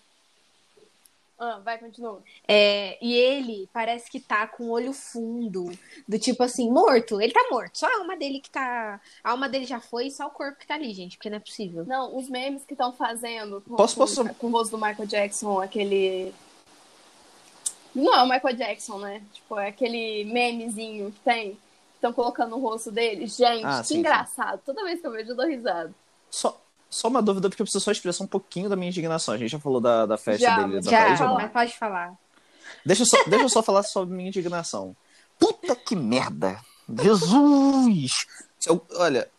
[1.38, 2.22] Ah, vai, continua.
[2.48, 5.70] É, e ele parece que tá com o olho fundo,
[6.08, 7.20] do tipo assim, morto.
[7.20, 7.78] Ele tá morto.
[7.78, 9.02] Só a alma dele que tá.
[9.22, 11.42] A alma dele já foi, só o corpo que tá ali, gente, porque não é
[11.42, 11.84] possível.
[11.86, 15.08] Não, os memes que estão fazendo com, Posso- com, posso- com o rosto do Michael
[15.08, 16.34] Jackson, aquele.
[17.96, 19.22] Não é o Michael Jackson, né?
[19.34, 21.58] Tipo, é aquele memezinho que tem.
[21.96, 23.26] Estão colocando o rosto dele.
[23.26, 24.00] Gente, Ah, que sim, sim.
[24.02, 24.62] engraçado.
[24.66, 25.94] Toda vez que eu vejo, eu dou risada.
[26.30, 29.34] Só, só uma dúvida, porque eu preciso só expressar um pouquinho da minha indignação.
[29.34, 32.14] A gente já falou da, da festa Já, dele da Já, mas pode falar.
[32.86, 34.96] Deixa eu, só, deixa eu só falar sobre minha indignação.
[35.40, 36.60] Puta que merda!
[37.02, 38.26] Jesus!
[38.68, 39.30] Eu- olha,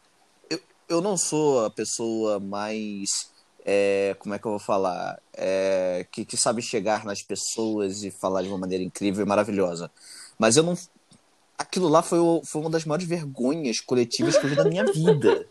[0.51, 3.31] eu, eu não sou a pessoa mais.
[3.69, 5.21] É, como é que eu vou falar?
[5.33, 9.91] É, que, que sabe chegar nas pessoas e falar de uma maneira incrível e maravilhosa.
[10.39, 10.75] Mas eu não.
[11.59, 14.85] Aquilo lá foi, o- foi uma das maiores vergonhas coletivas que eu vi na minha
[14.93, 15.45] vida.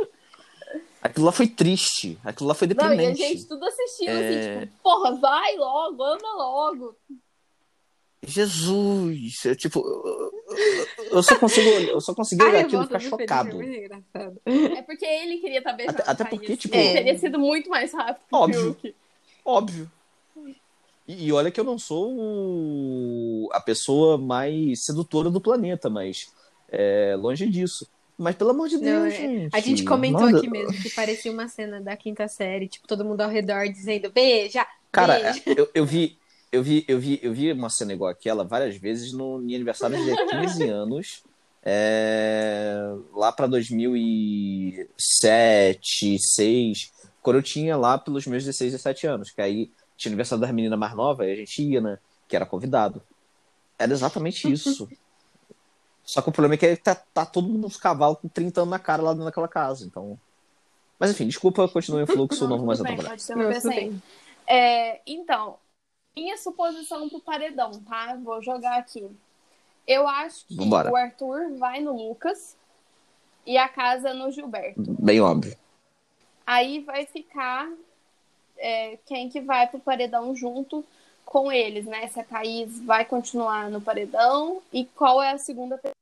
[1.02, 2.18] Aquilo lá foi triste.
[2.24, 3.18] Aquilo lá foi Não, e a deprimente.
[3.20, 4.60] gente tudo assistindo assim, É.
[4.62, 6.96] tipo, porra, vai logo, anda logo.
[8.26, 9.46] Jesus!
[9.46, 10.35] Eu, tipo, eu,
[11.12, 13.64] eu- só consigo, eu só consegui olhar aquilo e ficar chocado.
[13.64, 14.42] engraçado.
[14.46, 17.92] É porque ele queria estar beijando Até- até porque, tipo- Ele Teria sido muito mais
[17.94, 18.62] rápido que Óbvio.
[18.82, 18.96] Fiuk.
[19.44, 19.92] Óbvio.
[21.08, 26.32] E, e olha que eu não sou o- a pessoa mais sedutora do planeta, mas
[26.72, 27.88] é, longe disso.
[28.18, 29.56] Mas pelo amor de Deus, Não, é- gente.
[29.56, 33.04] A gente comentou Manda- aqui mesmo que parecia uma cena da quinta série, tipo, todo
[33.06, 35.42] mundo ao redor dizendo beija, Cara, beija.
[35.48, 36.18] eu, eu vi.
[36.56, 39.98] Eu vi, eu, vi, eu vi uma cena igual aquela várias vezes no meu aniversário
[39.98, 41.22] de 15 anos.
[41.62, 44.88] é, lá pra 2007,
[45.78, 49.32] 2006, quando eu tinha lá pelos meus 16, 17 anos.
[49.32, 51.98] Que aí tinha aniversário das meninas mais novas, aí a gente ia, né?
[52.26, 53.02] Que era convidado.
[53.78, 54.88] Era exatamente isso.
[56.06, 58.72] Só que o problema é que tá, tá todo mundo nos cavalos com 30 anos
[58.72, 59.86] na cara lá dentro daquela casa.
[59.86, 60.18] Então.
[60.98, 63.10] Mas enfim, desculpa, continue o fluxo, não, vou mais atrapalhar.
[63.10, 63.50] pode Não,
[63.92, 64.02] uma.
[64.48, 65.58] É, então,
[66.16, 68.16] minha suposição pro paredão, tá?
[68.24, 69.10] Vou jogar aqui.
[69.88, 70.92] Eu acho que Vambora.
[70.92, 72.56] o Arthur vai no Lucas
[73.46, 74.82] e a casa no Gilberto.
[75.00, 75.56] Bem óbvio.
[76.46, 77.70] Aí vai ficar
[78.58, 80.84] é, quem que vai pro paredão junto
[81.26, 82.08] com eles, né?
[82.08, 85.94] Se a Thaís vai continuar no paredão e qual é a segunda pessoa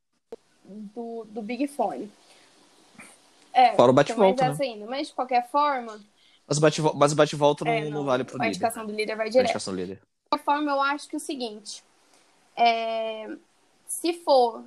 [0.63, 2.11] do, do Big Fone.
[3.51, 4.85] É, Fora o bate-volta, essa ainda.
[4.85, 5.99] Mas de qualquer forma,
[6.47, 8.49] Mas o bate-volta mas o bate-volta não, é, não vale pro a líder.
[8.49, 9.45] indicação do líder vai A direto.
[9.45, 9.95] indicação do líder.
[9.95, 11.83] De qualquer forma, eu acho que é o seguinte:
[12.55, 13.29] é,
[13.87, 14.63] se for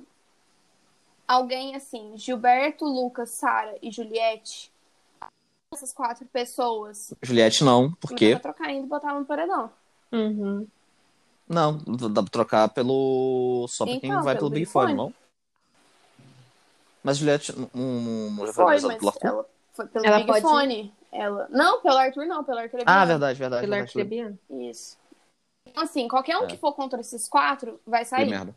[1.27, 4.71] alguém assim, Gilberto, Lucas, Sara e Juliette,
[5.73, 8.33] essas quatro pessoas, Juliette não, por não quê?
[8.33, 9.71] dá pra trocar ainda e botar ela no paredão.
[10.11, 10.65] Uhum.
[11.47, 11.77] Não,
[12.11, 13.67] dá pra trocar pelo.
[13.69, 15.13] Só pra quem Então, vai pelo pelo Big Fone, não?
[17.03, 20.41] Mas Juliette não, não, não já foi mas pelo ela foi pelo Ela Big pode-
[20.41, 20.93] Fone.
[21.11, 21.47] Ela...
[21.49, 23.61] Não, pelo Arthur não, pelo Arthur é Ah, verdade, verdade.
[23.61, 23.89] Pelo verdade.
[23.89, 24.39] Arcrebiano.
[24.49, 24.97] Isso.
[25.67, 26.47] Então, assim, qualquer um É.
[26.47, 28.29] que for contra esses quatro vai Que sair.
[28.29, 28.55] merda.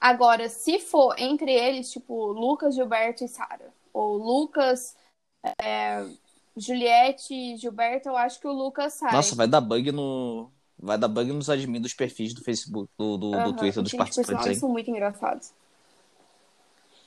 [0.00, 4.94] Agora, se for entre eles, tipo, Lucas, Gilberto e Sara, ou Lucas,
[5.62, 6.06] é,
[6.56, 9.12] Juliette e Gilberto, eu acho que o Lucas sai.
[9.12, 10.50] Nossa, vai dar bug no.
[10.78, 13.52] Vai dar bug nos admin dos perfis do Facebook, do, do, do Aham.
[13.56, 14.60] Twitter dos Gente, participantes eles aí.
[14.60, 15.50] são muito engraçados.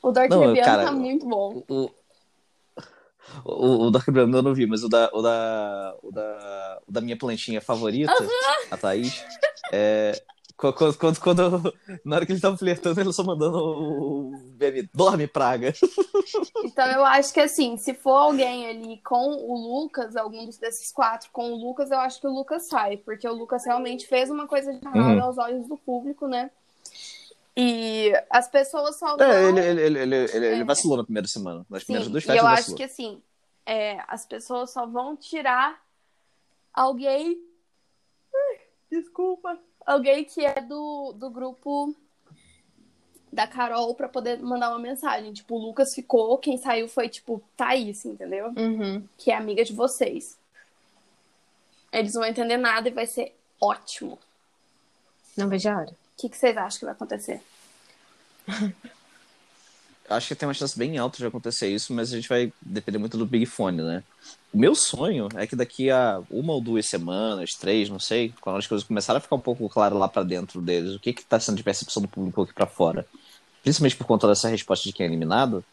[0.02, 1.64] O Dark Não, Rebiano cara, tá muito bom.
[1.70, 1.92] O,
[3.46, 6.92] o, o Dark Brand eu não vi, mas o da, o da, o da, o
[6.92, 8.12] da minha plantinha favorita,
[8.72, 9.24] a Thaís,
[9.72, 10.22] é,
[10.58, 11.74] qu- quando, quando, quando
[12.06, 15.74] na hora que eles estavam flertando, ele só mandando o bebê, dorme praga.
[16.62, 21.30] Então eu acho que assim, se for alguém ali com o Lucas, algum desses quatro
[21.32, 24.46] com o Lucas, eu acho que o Lucas sai, porque o Lucas realmente fez uma
[24.48, 25.24] coisa de errado Uhum.
[25.24, 26.52] aos olhos do público, né?
[27.62, 29.26] E as pessoas só vão.
[29.28, 30.64] É, ele, ele, ele, ele, ele, ele É.
[30.64, 31.66] vacilou na primeira semana.
[31.70, 33.22] Nas Sim, primeiras duas e festas eu ele acho que assim,
[33.66, 35.82] é, as pessoas só vão tirar
[36.74, 37.38] alguém.
[38.34, 39.60] Ai, Desculpa.
[39.86, 41.94] Alguém que é do, do grupo
[43.32, 45.34] da Carol pra poder mandar uma mensagem.
[45.34, 48.54] Tipo, o Lucas ficou, quem saiu foi, tipo, Thaís, entendeu?
[48.56, 49.04] Uhum.
[49.18, 50.38] Que é amiga de vocês.
[51.92, 54.18] Eles não vão entender nada e vai ser ótimo.
[55.36, 55.90] Não vejo a hora.
[55.92, 57.42] O que, que vocês acham que vai acontecer?
[60.10, 62.98] Acho que tem uma chance bem alta de acontecer isso, mas a gente vai depender
[62.98, 64.04] muito do Big Fone, né?
[64.52, 68.58] O meu sonho é que daqui a uma ou duas semanas, três, não sei, quando
[68.58, 71.24] as coisas começarem a ficar um pouco claras lá pra dentro deles, o que que
[71.24, 73.06] tá sendo de percepção do público aqui pra fora,
[73.62, 75.64] principalmente por conta dessa resposta de quem é eliminado,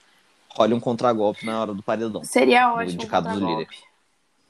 [0.50, 2.22] role um contragolpe na hora do paredão.
[2.22, 2.92] Seria ótimo.
[2.92, 3.68] indicado do líder.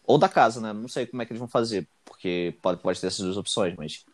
[0.04, 0.72] Ou da casa, né?
[0.72, 3.74] Não sei como é que eles vão fazer, porque pode, pode ter essas duas opções,
[3.76, 4.04] mas.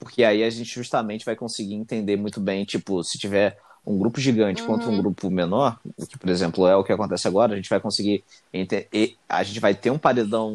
[0.00, 4.18] Porque aí a gente justamente vai conseguir entender muito bem, tipo, se tiver um grupo
[4.18, 5.02] gigante contra um Uhum.
[5.02, 8.24] grupo menor, o que, por exemplo, é o que acontece agora, a gente vai conseguir.
[9.28, 10.52] A gente vai ter um paredão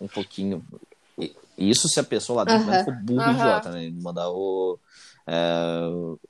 [0.00, 0.64] um pouquinho.
[1.56, 2.78] Isso se a pessoa lá dentro Aham.
[2.78, 3.38] não for burro Aham.
[3.38, 3.90] idiota, né?
[4.02, 4.78] Mandar o.
[5.26, 5.80] é,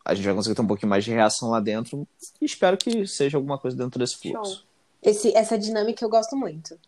[0.05, 2.07] a gente vai conseguir ter um pouquinho mais de reação lá dentro.
[2.41, 4.67] E espero que seja alguma coisa dentro desse fluxo.
[5.03, 6.79] Esse, essa dinâmica eu gosto muito.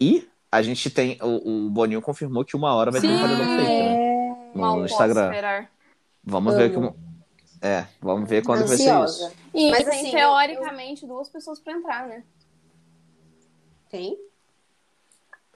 [0.00, 1.18] E a gente tem.
[1.20, 3.20] O, o Boninho confirmou que uma hora vai ter um Sim.
[3.22, 4.50] paredão fake, né?
[4.54, 5.24] Mal No posso Instagram.
[5.26, 5.70] esperar.
[6.22, 6.92] Vamos ver Amo.
[6.92, 7.04] como.
[7.60, 9.26] É, vamos ver quando vai ser Ansiosa.
[9.28, 9.36] isso.
[9.54, 12.22] E Mas, tem, assim, teoricamente, duas pessoas pra entrar, né?
[13.90, 14.16] Tem?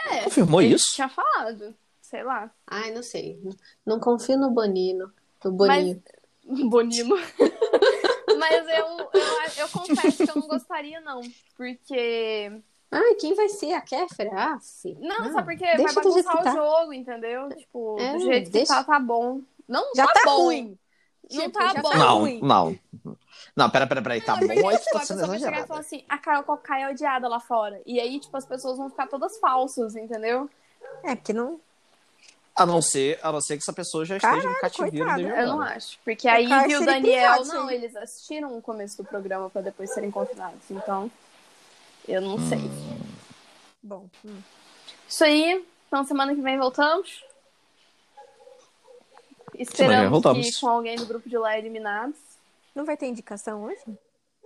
[0.00, 0.22] É.
[0.24, 0.94] Confirmou isso?
[0.94, 1.74] tinha falado.
[2.00, 2.50] Sei lá.
[2.66, 3.38] Ai, não sei.
[3.86, 5.12] Não confio no Bonino.
[5.44, 6.02] No Boninho.
[6.70, 7.14] Bonino.
[8.38, 11.20] Mas eu, eu, eu confesso que eu não gostaria, não.
[11.56, 12.50] Porque.
[12.90, 13.74] Ai, quem vai ser?
[13.74, 14.30] A Kéfera?
[14.34, 14.96] Ah, sim.
[15.00, 16.52] Não, Ah, só porque vai bagunçar o tá.
[16.54, 17.48] jogo, entendeu?
[17.50, 19.40] Tipo, É, do jeito deixa- que tá, tá bom.
[19.68, 20.44] Não Já tá, tá bom.
[20.44, 20.78] ruim.
[21.30, 21.90] Não Tipo, tá já bom.
[21.90, 22.40] tá Não, ruim.
[22.42, 22.78] não.
[23.54, 24.20] Não, pera, pera, pera.
[24.22, 26.42] Tá Não, bom, tu tipo, tá a pessoa vai chegar e falar assim, a Carol
[26.44, 27.78] Cocai é odiada lá fora.
[27.84, 30.48] E aí, tipo, as pessoas vão ficar todas falsas, entendeu?
[31.04, 31.60] É, porque não.
[32.56, 35.22] A não ser, a não ser que essa pessoa já esteja Caralho, em cativeiro coitada.
[35.22, 35.98] desde Eu não acho.
[36.04, 37.44] Porque aí viu o Daniel.
[37.44, 40.68] Não, eles assistiram o começo do programa pra depois serem confinados.
[40.70, 41.08] Então,
[42.08, 42.58] eu não sei.
[43.82, 44.08] Bom.
[44.24, 44.38] hum.
[45.08, 45.64] Isso aí.
[45.86, 47.24] Então, semana que vem voltamos.
[49.52, 50.46] Que vem Esperamos voltamos.
[50.54, 52.18] que com alguém do grupo de lá eliminados.
[52.74, 53.80] Não vai ter indicação hoje?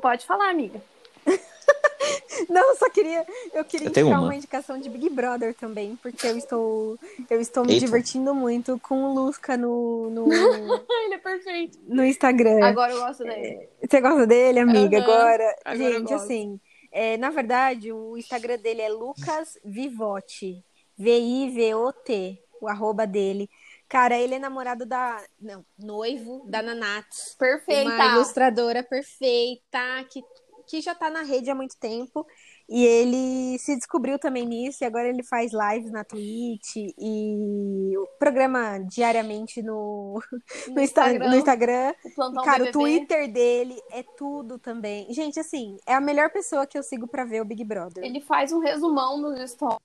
[0.00, 0.80] Pode falar, amiga.
[2.48, 3.24] Não, só queria.
[3.52, 4.20] Eu queria Eu indicar uma.
[4.22, 4.34] uma.
[4.34, 6.98] indicação de Big Brother também, porque eu estou.
[7.30, 7.84] Eu estou me Eita.
[7.86, 11.78] divertindo muito com o Lusca no, no, Ele é perfeito.
[11.86, 12.64] no Instagram.
[12.64, 13.68] Agora eu gosto dele.
[13.88, 14.98] Você gosta dele, amiga?
[14.98, 15.04] Aham.
[15.12, 15.56] Agora.
[15.64, 16.24] Agora eu Gente, gosto.
[16.24, 16.60] assim.
[16.92, 20.62] É, na verdade, o Instagram dele é Lucas Vivotti.
[20.96, 22.38] V-I-V-O-T.
[22.60, 23.50] O arroba dele.
[23.88, 25.22] Cara, ele é namorado da.
[25.40, 27.34] Não, noivo da Nanats.
[27.38, 27.90] Perfeita.
[27.90, 29.78] Uma ilustradora perfeita
[30.08, 30.22] que,
[30.66, 32.24] que já tá na rede há muito tempo.
[32.68, 38.06] E ele se descobriu também nisso, e agora ele faz lives na Twitch e o
[38.18, 40.22] programa diariamente no,
[40.68, 41.92] no, Insta- no Instagram.
[42.16, 42.72] O Cara, o BBB.
[42.72, 45.12] Twitter dele é tudo também.
[45.12, 48.02] Gente, assim, é a melhor pessoa que eu sigo pra ver o Big Brother.
[48.04, 49.78] Ele faz um resumão nos stories.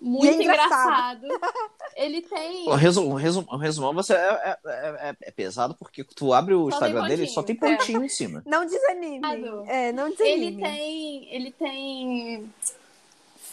[0.00, 1.26] E Muito é engraçado.
[1.26, 1.40] engraçado.
[1.96, 2.68] Ele tem.
[2.68, 6.64] O resumão, resum- o resumão você é, é, é- é pesado porque tu abre o
[6.70, 8.06] Só Instagram dele e só tem pontinho, é.
[8.06, 8.42] em cima.
[8.46, 9.20] Não desanime.
[9.66, 10.62] É, não Ele desanime.
[10.62, 11.28] tem.
[11.34, 12.52] Ele tem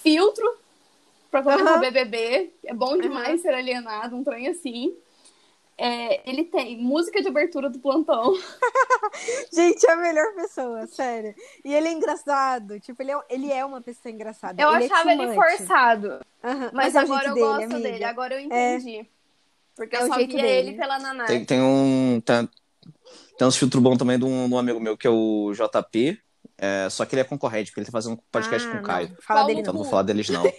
[0.04, 0.46] filtro
[1.30, 1.78] pra começar Aham.
[1.78, 2.52] o BBB.
[2.66, 4.94] É bom demais ser alienado, um trem assim.
[5.80, 8.34] É, ele tem música de abertura do plantão.
[9.54, 11.36] Gente, é a melhor pessoa, sério.
[11.64, 12.80] E ele é engraçado.
[12.80, 14.60] Tipo, ele é, ele é uma pessoa engraçada.
[14.62, 16.20] Eu ele achava é ele forçado.
[16.44, 17.80] Aham, Mas, é o agora eu dele, gosto amiga.
[17.80, 18.04] dele.
[18.04, 19.08] Agora eu entendi.
[19.76, 20.48] Porque É eu o só via dele.
[20.48, 21.26] ele pela Naná.
[21.26, 22.20] Tem, tem um.
[22.26, 22.50] Tem,
[23.38, 26.20] tem uns filtros bons também de um, de um amigo meu que é o JP.
[26.58, 28.82] é, só que ele é concorrente, porque ele tá fazendo um podcast Ah, com o
[28.84, 29.10] Caio.
[29.10, 29.78] não, Fala dele Então não.
[29.78, 30.42] não vou falar deles, não.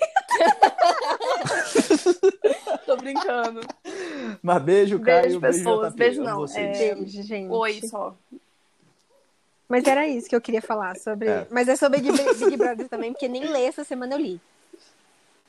[2.87, 3.61] Tô brincando.
[4.43, 5.95] Mas beijo, Beijo, pessoas.
[5.95, 6.37] Beijo Amo não.
[6.39, 6.77] vocês.
[6.81, 7.51] É, Beijo, gente.
[7.51, 8.15] Oi, só.
[9.69, 11.29] Mas era isso que eu queria falar sobre.
[11.29, 11.47] É.
[11.51, 14.41] Mas é sobre Big, Big Brother também, porque nem ler essa semana eu li.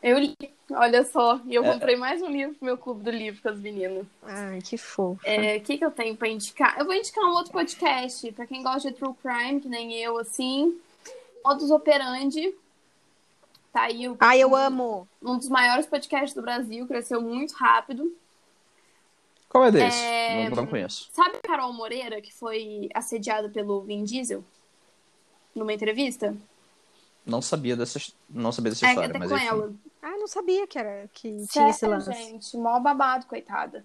[0.03, 0.35] Eu li,
[0.71, 1.39] olha só.
[1.45, 1.73] E eu É.
[1.73, 4.05] comprei mais um livro pro meu clube do livro com as meninas.
[4.23, 5.19] Ai, que fofo.
[5.25, 6.77] É, O que, que eu tenho pra indicar?
[6.79, 8.31] Eu vou indicar um outro podcast.
[8.33, 10.77] Pra quem gosta de true crime, que nem eu, assim.
[11.43, 12.53] Modus Operandi.
[13.71, 15.07] Tá aí o- Ai, eu amo.
[15.21, 16.87] um dos maiores podcasts do Brasil.
[16.87, 18.11] Cresceu muito rápido.
[19.49, 19.97] Qual é desse?
[20.03, 21.09] É, Não, não conheço.
[21.11, 24.43] Sabe a Carol Moreira, que foi assediada pelo Vin Diesel?
[25.55, 26.35] Numa entrevista?
[27.25, 29.45] Não sabia dessa, não sabia dessa É, história, até mas com enfim.
[29.47, 29.73] ela.
[30.01, 32.11] Ah, não sabia que, era, que tinha esse Sério, lance.
[32.13, 32.55] gente.
[32.57, 33.83] Mó babado, coitada.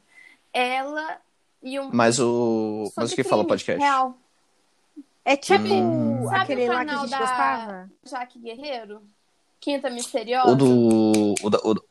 [0.53, 1.19] Ela
[1.63, 1.91] e um...
[1.93, 2.93] Mas o.
[2.97, 3.83] Mas o que fala o podcast?
[3.83, 4.17] Real.
[5.25, 6.25] É tipo Hum.
[6.29, 7.91] Sabe aquele lá que a canal gente da- gostava?
[8.05, 9.03] Jaque Guerreiro?
[9.59, 10.51] Quinta Misteriosa?
[10.53, 11.35] O do.
[11.43, 11.85] O da, o do-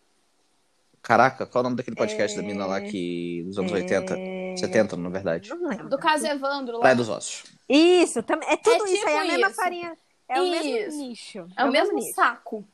[1.04, 2.42] Caraca, qual é o nome daquele podcast É...
[2.42, 3.44] da mina lá que.
[3.46, 3.76] dos anos É...
[3.76, 4.16] 80?
[4.58, 5.50] 70, na verdade.
[5.50, 5.90] Não lembro.
[5.90, 6.80] Do caso Evandro lá.
[6.80, 7.44] Praia dos Ossos.
[7.70, 8.48] Isso, também.
[8.50, 9.56] É tudo É isso, aí é a tipo mesma isso.
[9.56, 9.98] farinha.
[10.30, 10.64] É o Isso.
[10.64, 11.48] mesmo nicho.
[11.58, 12.14] É o mesmo nicho.
[12.16, 12.66] saco.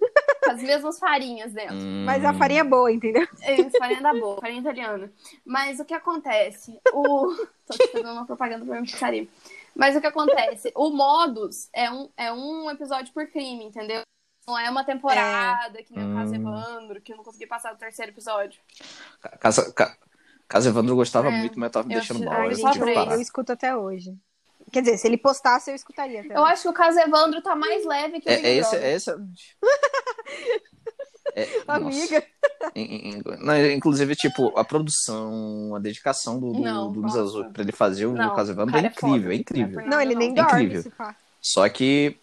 [0.48, 1.76] As mesmas farinhas dentro.
[2.04, 2.38] Mas a Hum.
[2.38, 3.26] farinha é boa, entendeu?
[3.42, 5.12] É Isso, farinha da boa, farinha italiana.
[5.44, 6.78] Mas o que acontece?
[6.92, 7.28] O...
[7.66, 9.28] Tô aqui fazendo uma propaganda pra minha pizzaria.
[9.74, 10.72] Mas o que acontece?
[10.74, 14.02] O Modus é um, é um episódio por crime, entendeu?
[14.46, 16.36] Não é uma temporada, que nem o caso Hum.
[16.36, 18.60] Evandro, que eu não consegui passar do terceiro episódio.
[19.40, 19.96] Casa, ca...
[20.46, 22.34] Casa Evandro gostava É, muito, mas tava me eu deixando mal.
[22.34, 23.14] ai, Eu parar.
[23.14, 24.14] Eu escuto até hoje.
[24.70, 26.36] Quer dizer, se ele postasse, eu escutaria até.
[26.36, 28.70] Eu acho que o caso Evandro tá mais leve que o É, Big é esse,
[28.70, 28.88] Brother.
[28.88, 29.10] é esse.
[31.34, 31.72] É, nossa.
[31.72, 32.24] Amiga.
[33.40, 37.20] Não, inclusive, tipo, a produção, a dedicação do, do, Não, do nossa.
[37.22, 39.86] Azul pra ele fazer o Não, Casa Evandro é é incrível, é incrível.
[39.86, 40.82] Não é ele nem dorme, Incrível.
[40.82, 41.14] se pá.
[41.40, 42.16] Só que.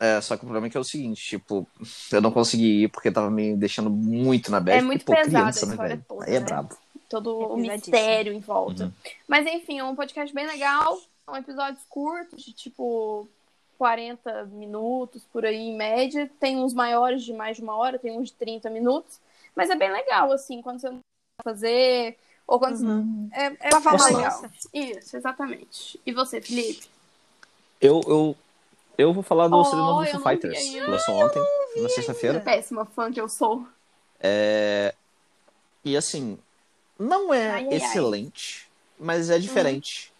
[0.00, 1.66] É, só que o problema é que é o seguinte, tipo,
[2.12, 4.78] eu não consegui ir porque tava me deixando muito na bad.
[4.78, 6.46] É muito porque, pô, pesada criança, a né, história toda, Aí é né?
[6.46, 6.76] brabo.
[7.08, 8.84] todo É o mistério em volta.
[8.84, 8.92] Uhum.
[9.26, 11.00] Mas enfim, é um podcast bem legal.
[11.24, 13.28] São episódios curtos, de tipo
[13.76, 16.30] 40 minutos por aí em média.
[16.38, 19.18] Tem uns maiores de mais de uma hora, tem uns de 30 minutos.
[19.54, 21.00] Mas é bem legal, assim, quando você não
[21.42, 22.16] fazer.
[22.46, 23.28] Ou quando Uhum.
[23.32, 24.44] É, é uma legal.
[24.72, 26.00] Isso, exatamente.
[26.06, 26.88] E você, Felipe?
[27.80, 28.36] Eu, eu,
[28.98, 30.84] eu vou falar do Oh, CD novo do eu Foo não vi Fighters, ainda.
[30.84, 31.42] que lançou ontem,
[31.76, 32.40] na sexta-feira.
[32.40, 33.64] Péssima fã que eu sou.
[34.20, 34.92] É...
[35.84, 36.36] E assim,
[36.98, 37.74] não é Ai, ai, ai.
[37.76, 38.68] excelente,
[38.98, 40.12] mas é diferente.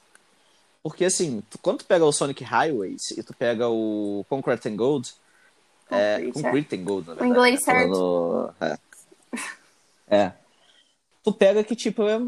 [0.83, 4.76] Porque assim, tu- quando tu pega o Sonic Highways e tu pega o Concrete and
[4.76, 5.12] Gold,
[5.91, 7.31] é, Concrete, Concrete and Gold, na O verdade.
[7.33, 7.61] inglês né?
[7.61, 7.93] certo.
[7.95, 8.79] Falando- É.
[10.16, 10.33] É.
[11.24, 12.18] Tu pega que, tipo, é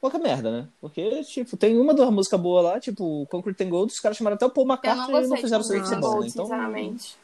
[0.00, 0.68] pouca merda, né?
[0.80, 4.36] Porque, tipo, tem uma duas músicas boas lá, tipo, Concrete and Gold, os caras chamaram
[4.36, 6.26] até o Paul Eu não McCartney e não fizeram Concrete ser bom, né?
[6.28, 7.16] Então, sinceramente.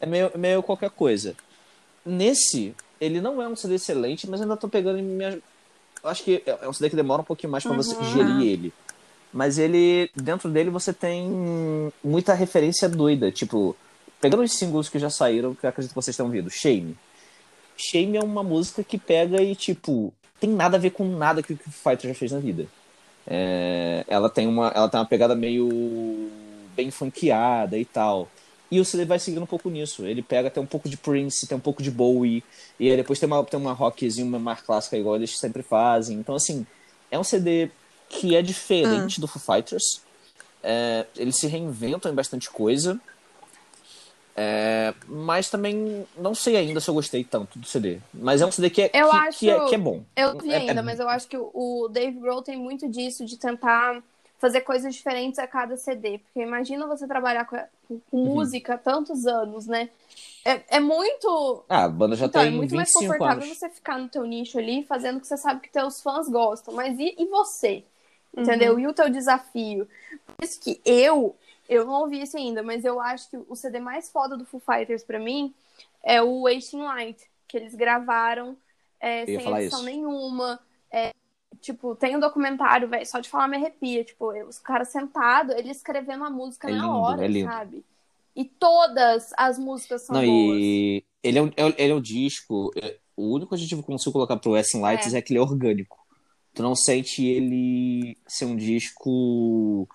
[0.00, 1.34] é meio, meio qualquer coisa.
[2.04, 5.40] Nesse, ele não é um CD excelente, mas ainda tô pegando em minha.
[6.04, 8.00] Acho que é um CD que demora um pouquinho mais pra você Uhum.
[8.02, 8.72] digerir ele.
[9.32, 11.28] Mas ele, dentro dele, você tem
[12.02, 13.30] muita referência doida.
[13.30, 13.76] Tipo,
[14.20, 16.48] pegando os singles que já saíram, que eu acredito que vocês tenham ouvido.
[16.48, 16.96] Shame.
[17.76, 21.52] Shame é uma música que pega e, tipo, tem nada a ver com nada que
[21.52, 22.66] o Foo Fighter já fez na vida.
[23.26, 26.30] É, ela, tem uma, ela tem uma pegada meio
[26.74, 28.28] bem funkeada e tal.
[28.70, 30.04] E o CD vai seguindo um pouco nisso.
[30.04, 32.42] Ele pega até um pouco de Prince, tem um pouco de Bowie,
[32.78, 36.18] e aí depois tem uma, tem uma rockzinha, uma mais clássica, igual eles sempre fazem.
[36.18, 36.66] Então, assim,
[37.10, 37.70] é um CD
[38.08, 40.02] que é diferente do Foo Fighters.
[40.62, 43.00] É, eles se reinventam em bastante coisa.
[44.36, 48.00] É, mas também não sei ainda se eu gostei tanto do CD.
[48.12, 50.02] Mas é um CD que é, Eu que, acho- que é, que é bom.
[50.14, 52.86] Eu não vi É- ainda, é- mas eu acho que o- Dave Grohl tem muito
[52.88, 54.02] disso, de tentar
[54.38, 56.18] fazer coisas diferentes a cada CD.
[56.18, 57.56] Porque imagina você trabalhar com,
[57.88, 58.24] com- Uhum.
[58.34, 59.88] música há tantos anos, né?
[60.44, 61.64] É, é muito.
[61.68, 63.56] Ah, a banda já então, tem é muito mais 25 confortável anos.
[63.58, 66.74] você ficar no teu nicho ali, fazendo o que você sabe que teus fãs gostam.
[66.74, 67.82] Mas e, e você?
[68.36, 68.78] Entendeu?
[68.78, 69.88] E o teu desafio?
[70.36, 71.34] Por isso que eu,
[71.68, 74.60] eu não ouvi isso ainda, mas eu acho que o CD mais foda do Foo
[74.60, 75.54] Fighters pra mim
[76.02, 78.56] é o Wasting Light, que eles gravaram
[79.00, 79.82] é, sem edição isso.
[79.84, 80.60] nenhuma.
[80.90, 81.12] É,
[81.60, 84.04] tipo, tem um documentário, velho, só de falar me arrepia.
[84.04, 87.84] Tipo, os caras sentados, eles escrevendo a música É na lindo, hora, é sabe?
[88.34, 90.58] E todas as músicas são Não, boas.
[90.60, 92.70] e ele é, um, é- ele é um disco.
[92.76, 95.18] é- o único adjetivo que eu consigo colocar pro Western Lights é.
[95.18, 95.22] É.
[95.22, 95.98] que ele é orgânico.
[96.52, 99.88] Tu não sente ele ser um disco.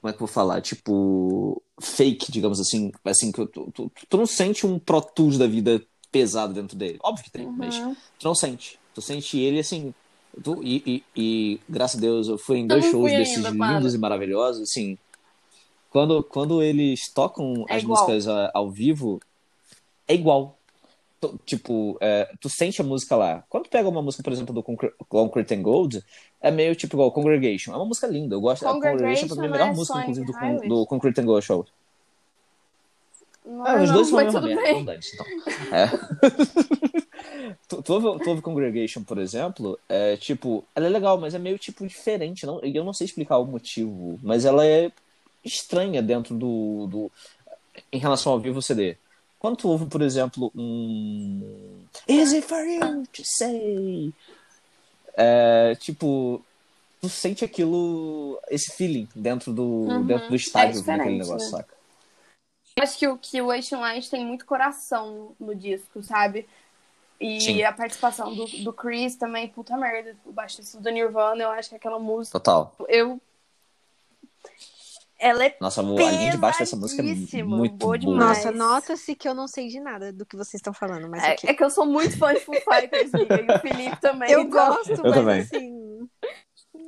[0.00, 0.60] Como é que eu vou falar?
[0.60, 1.62] Tipo.
[1.80, 2.90] Fake, digamos assim.
[3.04, 6.98] Assim, que tu, tu, tu não sente um Pro Tools da vida pesado dentro dele.
[7.02, 7.94] Óbvio que tem, mas Uhum.
[8.18, 8.78] tu não sente.
[8.94, 9.94] Tu sente ele assim.
[10.42, 13.78] tu- e, e, e, graças a Deus eu fui em dois shows desses ainda, para.
[13.78, 14.96] lindos e maravilhosos, assim.
[15.90, 17.98] Quando, quando eles tocam É as igual.
[18.04, 19.20] músicas a- ao vivo,
[20.06, 20.56] é igual.
[21.20, 23.44] Tu- Tipo, é, tu sente a música lá.
[23.48, 26.02] Quando tu pega uma música, por exemplo, do Concre- Concrete and Gold,
[26.40, 27.72] é meio tipo igual Congregation.
[27.72, 28.34] É uma música linda.
[28.34, 28.66] Eu gosto.
[28.66, 30.68] A Congregation pra mim é a melhor é música, inclusive, do, Highway?
[30.68, 31.66] do Concrete and Gold Show.
[33.44, 34.98] Não Ah, os não, dois são a mesma merda.
[35.12, 35.26] Então.
[35.76, 35.86] É.
[37.68, 41.38] tu, tu, ouve, tu ouve Congregation, por exemplo, é tipo, ela é legal, mas é
[41.38, 42.46] meio tipo diferente.
[42.46, 44.90] Não, eu não sei explicar o motivo, mas ela é
[45.44, 47.12] estranha dentro do, do.
[47.92, 48.96] em relação ao vivo CD.
[49.38, 51.82] Quando tu ouve, por exemplo, um.
[52.06, 54.12] Easy for you to say.
[55.22, 56.42] É, tipo,
[57.00, 60.06] tu sente aquilo, esse feeling dentro do, Uhum.
[60.06, 61.58] dentro do estádio, É daquele diferente, negócio, né?
[61.58, 61.74] saca?
[62.76, 66.48] Eu acho que o, que o Wasting Light tem muito coração no disco, sabe?
[67.20, 67.62] E Sim.
[67.62, 70.16] a participação do, do Chris também, puta merda.
[70.24, 72.38] O baixista do Nirvana, eu acho que aquela música.
[72.38, 72.74] Total.
[72.88, 73.20] Eu.
[75.22, 75.56] Ela é.
[75.60, 77.98] Nossa, a linha de baixo dessa música é muito boa boa.
[77.98, 78.38] demais.
[78.38, 81.36] Nossa, nota-se que eu não sei de nada do que vocês estão falando, mas É,
[81.44, 84.30] é que eu sou muito fã de Foo Fighters, amiga, e o Felipe também.
[84.32, 85.40] Eu então- gosto, mas também.
[85.42, 86.08] assim.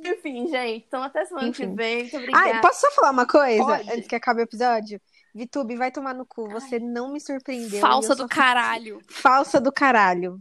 [0.05, 0.83] Enfim, gente.
[0.87, 1.75] Então até semana que Enfim.
[1.75, 1.99] vem.
[2.01, 2.57] Muito obrigada.
[2.57, 3.91] Ah, posso só falar uma coisa Pode.
[3.91, 4.99] antes que acabe o episódio?
[5.35, 6.49] Vitube, vai tomar no cu.
[6.49, 7.79] Você não me surpreendeu.
[7.79, 8.99] Falsa eu do caralho.
[9.09, 10.39] Falsa do caralho.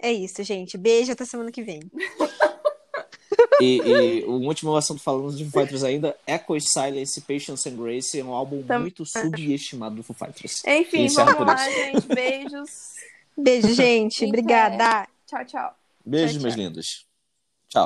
[0.00, 0.76] É isso, gente.
[0.76, 1.80] Beijo até semana que vem.
[3.60, 8.18] E, e o último assunto falando de Foo Fighters ainda, Echoes, Silence, Patience and Grace
[8.18, 10.62] é um álbum Tam- muito subestimado do Foo Fighters.
[10.66, 12.06] Enfim, encerra vamos lá, gente.
[12.08, 12.70] Beijos.
[13.36, 14.16] Beijo, gente.
[14.24, 14.28] Encerra.
[14.28, 15.08] Obrigada.
[15.26, 15.74] Tchau, tchau.
[16.04, 16.64] Beijos, Tchau, meus tchau.
[16.64, 17.05] lindos.